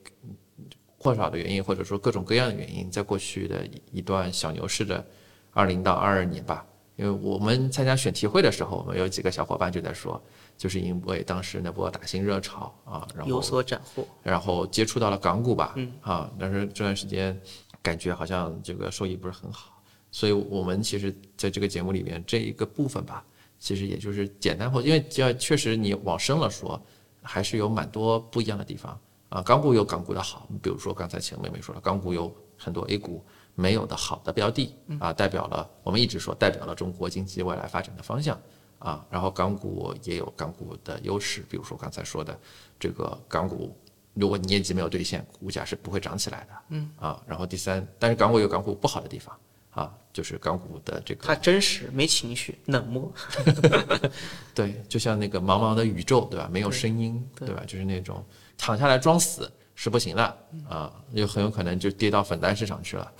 [0.97, 5.05] 或少的原因，或者说各种各样的原因，在过去的一段小牛市的
[5.51, 10.21] 二零到二二年吧，因为我们参加选题会的时候，我们有几个小伙伴就在说，
[10.57, 17.37] 就是因为当时那波打新热潮啊，然后有所斩获，然后接触到了港股吧，嗯啊，但是这段时间
[17.81, 19.81] 感觉好像这个收益不是很好，
[20.11, 23.25] 所以我们其实在这个节目里面这一个部分吧，
[23.59, 26.81] 其实也就是简单或因为要确实你往深了说，
[27.21, 28.97] 还是有蛮多不一样的地方
[29.29, 29.41] 啊。
[29.41, 33.21] 港股有港股的好，比如说刚才前妹妹说了，港股有很多 A 股
[33.55, 38.39] 没有的好的标的啊，代表了我们一直说代表了中国经济未来发展的方向。
[38.83, 42.37] 啊，然后港股也有港股的优势，比如说刚才说的
[42.77, 43.73] 这个港股，
[44.13, 46.49] 如果你业绩没有兑现，股价是不会涨起来的。
[46.69, 49.33] 嗯啊，然后第三，但是港股有港股不好的地方
[49.69, 53.09] 啊，就是港股的这个它个真实，没情绪，冷漠。
[54.53, 56.49] 对，就像那个茫茫的宇宙，对吧？
[56.51, 57.63] 没有声音，对吧？
[57.65, 58.21] 就是那种
[58.57, 60.23] 躺下来装死是不行的
[60.69, 63.11] 啊，有很有可能就跌到粉单市场去了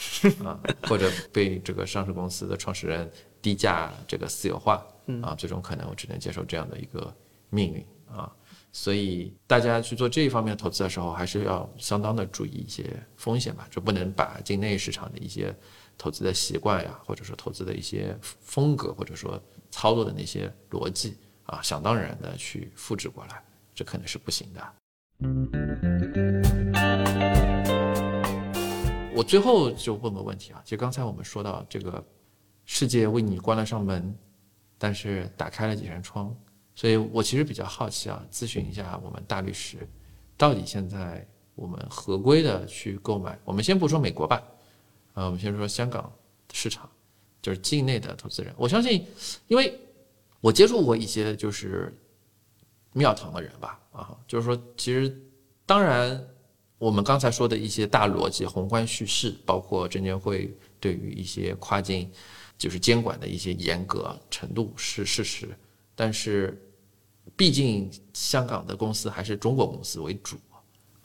[0.43, 4.86] 啊，或者被这个上市公司的创始人低价这个私有化
[5.22, 7.14] 啊，最终可能我只能接受这样的一个
[7.49, 8.32] 命运啊。
[8.72, 15.56] 所以大家去做这一方面的投资的时候，还是要相当的注意一些风险吧，就不能把境内市场的一些
[15.97, 19.39] 投资的习惯呀，或者说投资的一些风格，或者说
[19.70, 23.43] 操作的那些逻辑啊，想当然的去复制过来，
[23.76, 24.74] 这可能是不行的。
[29.16, 32.03] 我最后就问个问题啊，其实刚才我们说到这个
[32.66, 34.14] 世界为你关了上门，
[34.78, 36.36] 但是打开了几扇窗，
[36.76, 39.88] 所以我其实比较好奇啊，咨询一下我们大律师，
[40.36, 44.43] 到底现在我们合规的去购买，我们先不说美国吧，
[45.14, 46.11] 呃，我们先说香港
[46.51, 46.89] 市场，
[47.41, 49.05] 就是境内的投资人，我相信，
[49.47, 49.80] 因为
[50.41, 51.95] 我接触过一些就是
[52.94, 55.22] 庙堂的人吧，啊，就是说其实
[55.66, 56.22] 当然
[56.78, 62.12] 我们刚才说的一些大逻辑、宏观叙事，包括证监会对于一些跨境
[62.58, 65.50] 就是监管的一些严格程度是事实。
[65.96, 66.60] 但是，
[67.36, 70.38] 毕竟香港的公司还是中国公司为主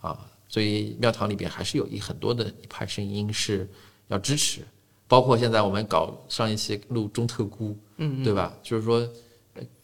[0.00, 3.68] 啊，所以庙堂里边还是有一很多的一派声音是
[4.08, 4.62] 要支持，
[5.06, 8.56] 包括现在我们搞上一期录中特估，嗯，对吧？
[8.62, 9.06] 就是说，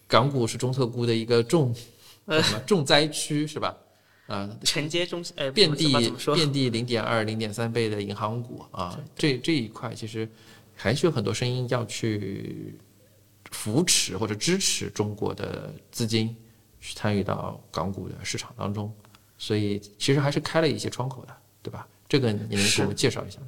[0.09, 1.75] 港股是中特估的一个重
[2.29, 3.77] 什么重灾区是吧？
[4.27, 5.93] 啊， 承接中呃遍地
[6.35, 10.29] 遍地零点二、零点三倍的银行股啊，这这一块其实
[10.75, 12.79] 还是有很多声音要去。
[13.51, 16.35] 扶持或者支持中国的资金
[16.81, 18.93] 去参与到港股的市场当中，
[19.39, 21.87] 所以其实还是开了一些窗口的，对吧？
[22.09, 23.47] 这个你能给我们介绍一下吗？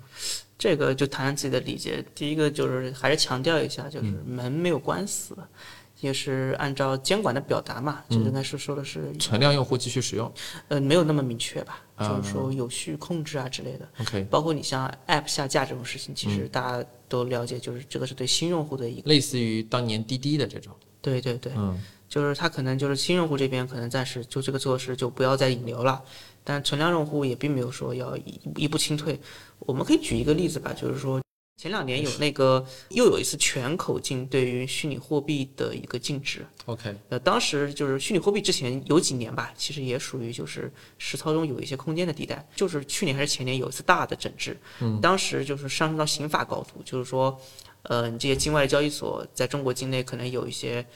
[0.56, 2.04] 这个就谈谈自己的理解。
[2.14, 5.36] 第一个就是还是强调一下，就是门没有关死，
[6.00, 10.30] 也是按照监管的表达嘛，就应该是说的是存量用户继续使用，
[10.68, 13.88] 呃，没有那么明确吧，就是说有序控制啊之类的。
[14.00, 26.02] OK，包括你像 App 下架这种事情，其实大家都了解，就是这个是对新用户的一个，类似于当年滴滴的这种，对对对，嗯，就是它可能就是新用户这边可能暂时就这个措施就不要再引流了，
[26.44, 29.18] 但存量用户也并没有说要一一步清退。
[29.60, 31.22] 我们可以举一个例子吧，就是说
[31.66, 42.48] 前两年有那个又有一次全口径对于虚拟货币的一个禁止，OK，呃，当时就是虚拟货币之前有几年吧，其实也属于就是实操中有一些空间的地带。
[42.54, 47.36] 就是去年还是前年有一次大的整治，嗯，当时就是上升到刑法高度，就是说，
[47.82, 50.86] 呃，你这些境外的交易所在中国境内可能有一些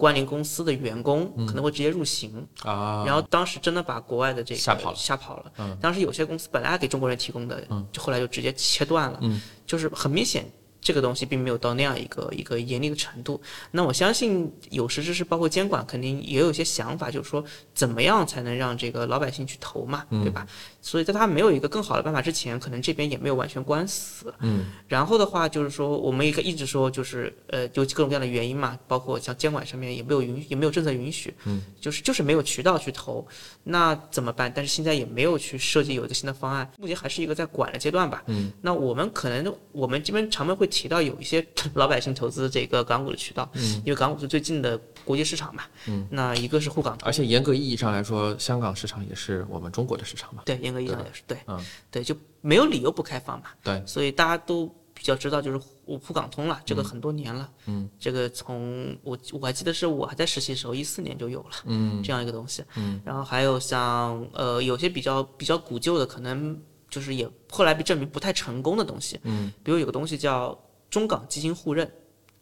[0.00, 5.76] 关联公司的员工可能会直接入刑，啊，然后当时真的把国外的这个吓跑了吓跑了。
[5.78, 9.18] 当时有些公司本来给中国人提供的，就后来就直接切断了。
[9.20, 10.44] 嗯就是很明显，
[10.80, 13.40] 这个东西并没有到那样一个一个严厉的程度。
[13.70, 17.44] 那我相信有识之士，包括监管，肯定也有一些想法，就是说
[17.74, 20.46] 怎么样才能让这个老百姓去投嘛，嗯对吧？
[20.80, 24.32] 所以在他没有一个更好的办法之前，可能这边也没有完全关死。
[24.40, 33.26] 嗯，然后的话就是说，我们也可以一直说，就是呃，有各种各样的原因嘛，包括像监管上面也没有允，也没有政策允许，嗯，就是就是没有渠道去投，
[33.64, 34.50] 那怎么办？
[34.54, 38.22] 但是现在也没有去设计有一个新的方案，目前还是一个在管的阶段吧。
[38.26, 70.58] 嗯，那我们可能我们这边常们会提到有一些老百姓投资这个港股的渠道，嗯，因为港股是最近的国际市场嘛，嗯，那一个是沪港，而且严格意义上来说，香港市场也是我们中国的市场嘛，对，严格意义上对也是对，嗯，对，就没有理由不开放嘛，对，所以大家都比较知道就是沪沪港通了，这个很多年了，嗯，这个从我我还记得是我还在实习的时候，一四年就有了，嗯，这样一个东西，嗯，然后还有像呃有些比较比较古旧的，可能就是也后来被证明不太成功的东西，嗯，比如有个东西叫
[70.90, 71.90] 中港基金互认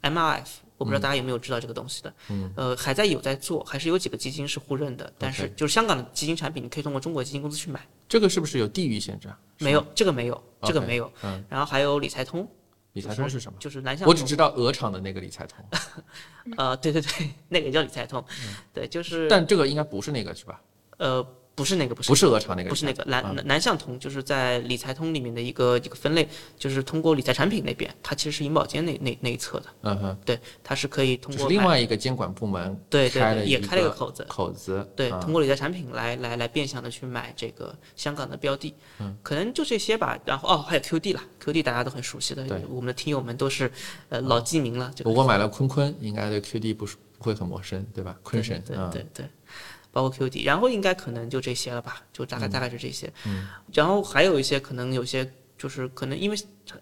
[0.03, 0.49] ，MRF。
[0.79, 9.39] 我不知道大家有没有知道这个东西的，嗯，呃，还在有在做，还是有几个基金是互认的，但是就是香港的基金产品，你可以通过中国基金公司去买，这个是不是有地域限制啊？
[9.61, 12.49] 没有这个没有，这个没有，嗯，然后还有理财通，
[12.93, 13.59] 理财通是什么？
[13.59, 15.65] 就是南向我只知道鹅厂的那个理财通，
[16.57, 18.25] 呃，对对对，那个也叫理财通，
[18.73, 20.61] 对，就是但这个应该不是那个是吧？
[20.99, 21.25] 呃，
[21.59, 35.21] 不是那个，不是不是鹅厂那个，不是那个南南南向通，就是在理财通里面的一个一个分类，就是通过理财产品那边，它其实是银保监那那那一侧的，嗯哼，对，它是可以通过另外一个监管部门对对也开了一个口子，口子，对，嗯。
[35.21, 40.17] 通过理财产品来来来变相的去买这个香港的标的，嗯，可能就这些吧。
[40.25, 43.71] 然后哦，还有 QD 啦，QD 大家都很熟悉的对，我们的听友们都是
[44.11, 44.93] 呃老记名了。
[44.95, 48.17] 这个如果买了坤坤，应该对 QD 不是不会很陌生，对吧？
[48.23, 49.27] 坤神，对嗯对对，
[49.99, 53.13] 包括 QD，然后应该可能就这些了吧，就大概大概是这些。
[53.27, 56.79] 嗯，然后还有一些可能有些就是可能因为不知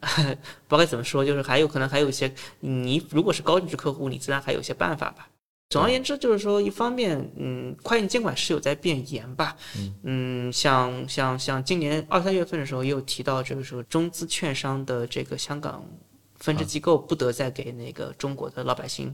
[0.69, 5.27] 道该怎么说，就是还有可能还有一些你如果是高净值客户，你自然还有一些办法吧。
[5.71, 9.57] 总而言之，就是说，一方面，嗯，跨境监管是有在变严吧，
[10.03, 15.83] 嗯，像像像今年二三月份的时候，也有提到，这个时候中资券商的这个香港
[16.37, 19.13] 分支机构不得再给那个中国的老百姓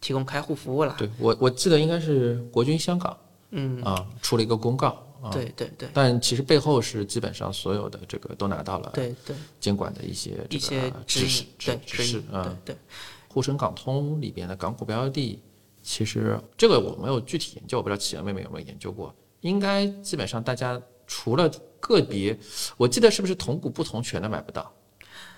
[0.00, 0.94] 提供开户服务了。
[0.98, 3.18] 对我我记得应该是国军香港
[3.50, 12.56] 嗯，啊出了一个公告啊，对对对但其实背后是基本上所有的这个都拿到了对对，监管的一些这个一些指指示引，对指示啊。
[12.64, 12.76] 对，
[13.28, 15.40] 沪深港通里边的港股标的，
[15.82, 19.14] 其实这个我没有具体研究，我不知道企鹅妹妹有没有研究过。
[19.40, 22.36] 应该基本上大家除了个别，
[22.76, 24.72] 我记得是不是同股不同权的买不到？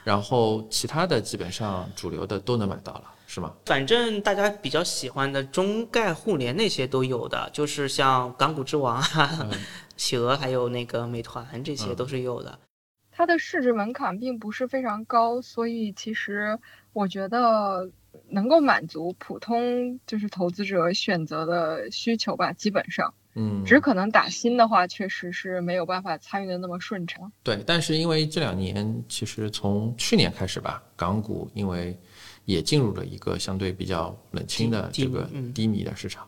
[0.05, 3.55] 然后其他的基本上主流的都能买到了，是吗？
[3.66, 9.51] 反正大家比较喜欢的中概互联那些都有的，就是像港股之王啊、
[9.96, 12.59] 企鹅还有那个美团这些都是有的。
[13.12, 16.59] 它的市值门槛并不是非常高，所以其实
[16.94, 17.90] 我觉得
[18.30, 23.12] 能够满足普通就是投资者选择的需求吧，基本上。
[23.34, 27.30] 嗯，只可能打新的话，确实是没有办法参与的那么顺畅。
[27.42, 31.96] 对，但是因为这两年，其实从去年开始吧，港股因为
[32.44, 36.26] 也进入了一个相对比较冷清的这个低迷的市场，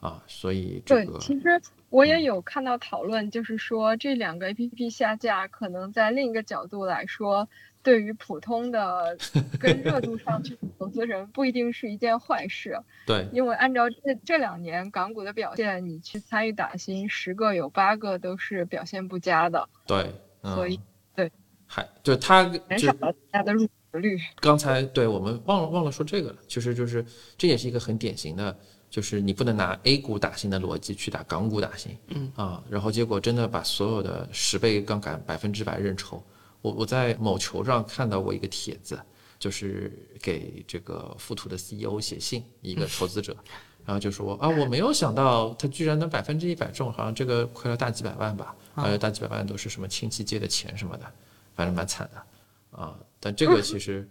[0.00, 7.48] 啊，所以这个对，其实我也有看到讨论，就是说这两个 A P P 下架，可能在另一个角度来说。
[7.82, 9.16] 对于普通的
[9.58, 12.78] 跟热度上去投资人，不一定是一件坏事。
[13.04, 19.68] 对，因为按照这这两年港股的表现，你去参与打新，十个有八个都是表现不佳的。
[19.86, 20.78] 对，所以
[21.14, 21.30] 对，
[21.66, 24.16] 还就他减少了大家的入率。
[24.40, 27.04] 刚才对我们忘了忘了说这个了，其实就是
[27.36, 28.56] 这也是一个很典型的，
[28.88, 36.22] 就是你不能拿 A 股打新的逻辑去打港股打新，嗯啊，然后结果真的把所有的十倍杠杆百分之百认筹。
[36.62, 38.98] 我我在某球上看到过一个帖子，
[39.38, 39.92] 就是
[40.22, 43.36] 给这个富途的 CEO 写信，一个投资者，
[43.84, 51.12] 然后就说啊，我没有想到他居然能百分之一百中，好像这个亏了大几百万吧，还有大几百万都是什么亲戚借的钱什么的，
[51.56, 52.96] 反正蛮惨的啊。
[53.18, 54.08] 但这个其实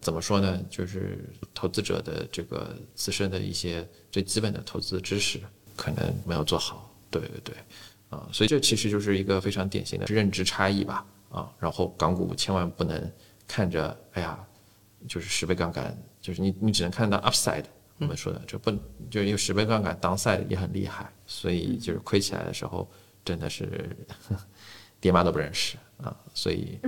[0.00, 1.24] 怎么说呢，就是
[1.54, 5.40] 投资者的这个自身的一些最基本的投资知识
[5.74, 7.54] 可能没有做好，对对对，
[8.10, 11.06] 啊，所以这其实就是一个非常典型的认知差异吧。
[11.34, 13.10] 啊，然后港股千万不能
[13.48, 14.38] 看着，哎呀，
[15.08, 17.64] 就是十倍杠杆，就是你你只能看到 upside，
[17.98, 18.70] 我们说的这不
[19.10, 22.88] 就是因为十倍杠杆 downside 也很厉害，所以就是亏起来的时候
[23.24, 23.96] 真的是
[25.00, 26.78] 爹妈都不认识啊，所以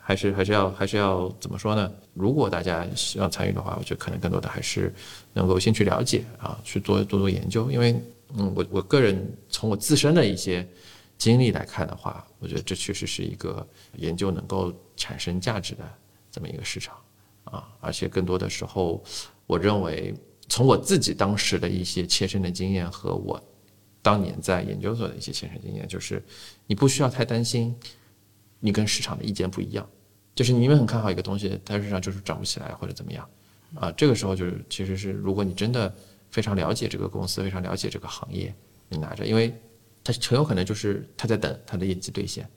[0.00, 1.88] 还是还是要还是要怎么说呢？
[2.14, 4.92] 如果大家希望参与的话，我觉得可能更多的还是
[5.32, 7.94] 能够先去了解啊，去做做做研究，因为
[8.36, 10.68] 嗯，我我个人从我自身的一些。
[11.16, 13.66] 经历来看的话，我觉得这确实是一个
[13.96, 15.82] 研究能够产生价值的
[16.30, 16.94] 这么一个市场
[17.44, 19.02] 啊，而且更多的时候，
[19.46, 20.14] 我认为
[20.46, 23.42] 从我自己当时的一些切身的经验和我
[24.02, 26.22] 当年在研究所的一些切身经验，就是
[26.66, 27.74] 你不需要太担心
[28.60, 29.88] 你跟市场的意见不一样，
[30.34, 33.26] 就是你们很看好一个东西，但市场就是涨不起来或者怎么样
[33.74, 35.90] 啊，这个时候就是其实是如果你真的
[36.30, 38.54] 非常了解这个公司，非常了解这个行业，
[38.90, 39.58] 你拿着，因为。
[40.04, 42.48] 他很有可能就是他在等他的业绩兑现，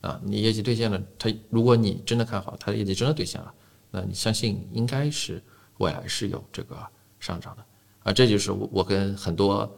[0.00, 3.54] 啊，你业绩兑现了，他如果你真的看好他的业绩真的兑现了，
[3.92, 5.40] 那你相信应该是
[5.78, 6.76] 未来是有这个
[7.20, 7.64] 上涨的，
[8.02, 9.72] 啊，这就是我我跟很多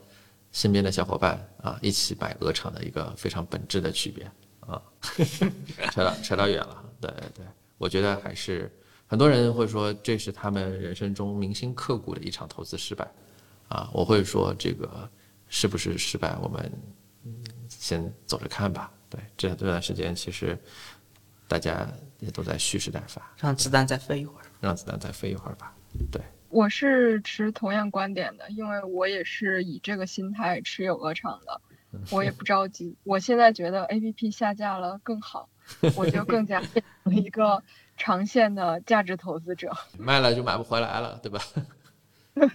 [0.53, 4.29] 身边的小伙伴啊一起买鹅厂的一个非常本质的区别。
[4.61, 4.83] 啊，
[5.93, 7.47] 扯到扯到远了，对对，
[7.79, 8.71] 我觉得还是
[9.07, 13.11] 很多人会说这是他们人生中铭心刻骨的一场投资失败，
[13.69, 15.09] 啊，我会说这个
[15.49, 16.71] 是不是失败，我们。
[17.69, 18.93] 先走着看吧。
[19.11, 20.59] 对，这这段时间其实
[21.47, 25.75] 大家也都在蓄势待发，让子弹再飞一会儿，让子弹再飞一会儿吧。
[26.13, 26.21] 对，
[26.51, 31.61] 我是持同样观点的，因为我也是以这个心态持有鹅厂的，
[32.11, 32.95] 我也不着急。
[33.05, 35.49] 我现在觉得 A P P 下架了更好，
[35.97, 37.63] 我就更加变成一个
[37.97, 39.75] 长线的价值投资者。
[39.97, 41.41] 卖了就买不回来了，对吧？
[42.35, 42.51] 嗯，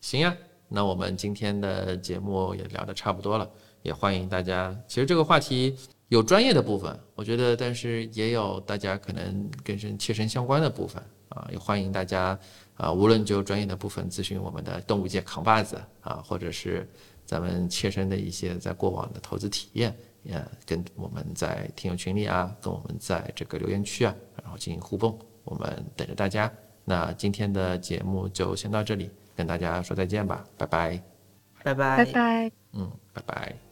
[0.00, 0.36] 行呀。
[0.68, 3.48] 那我们今天的节目也聊得差不多了，
[3.82, 4.76] 也欢迎大家。
[4.88, 5.76] 其实这个话题
[6.08, 12.38] 有专业的部分，我觉得，但是也有大家可能跟身切身相关的部分啊，也欢迎大家
[12.76, 16.88] 啊，无论就专业的部分咨询我们的动物界扛把子啊，或者是
[17.24, 26.52] 咱们切身的一些在过往的投资体验，也跟我们在听友群里啊，跟我们在这个留言区啊，然后进行互动，我们等着大家。
[26.84, 29.10] 那今天的节目就先到这里。
[29.36, 31.02] 跟大家说再见吧，拜拜，
[31.62, 33.65] 拜拜，拜拜，嗯，拜拜。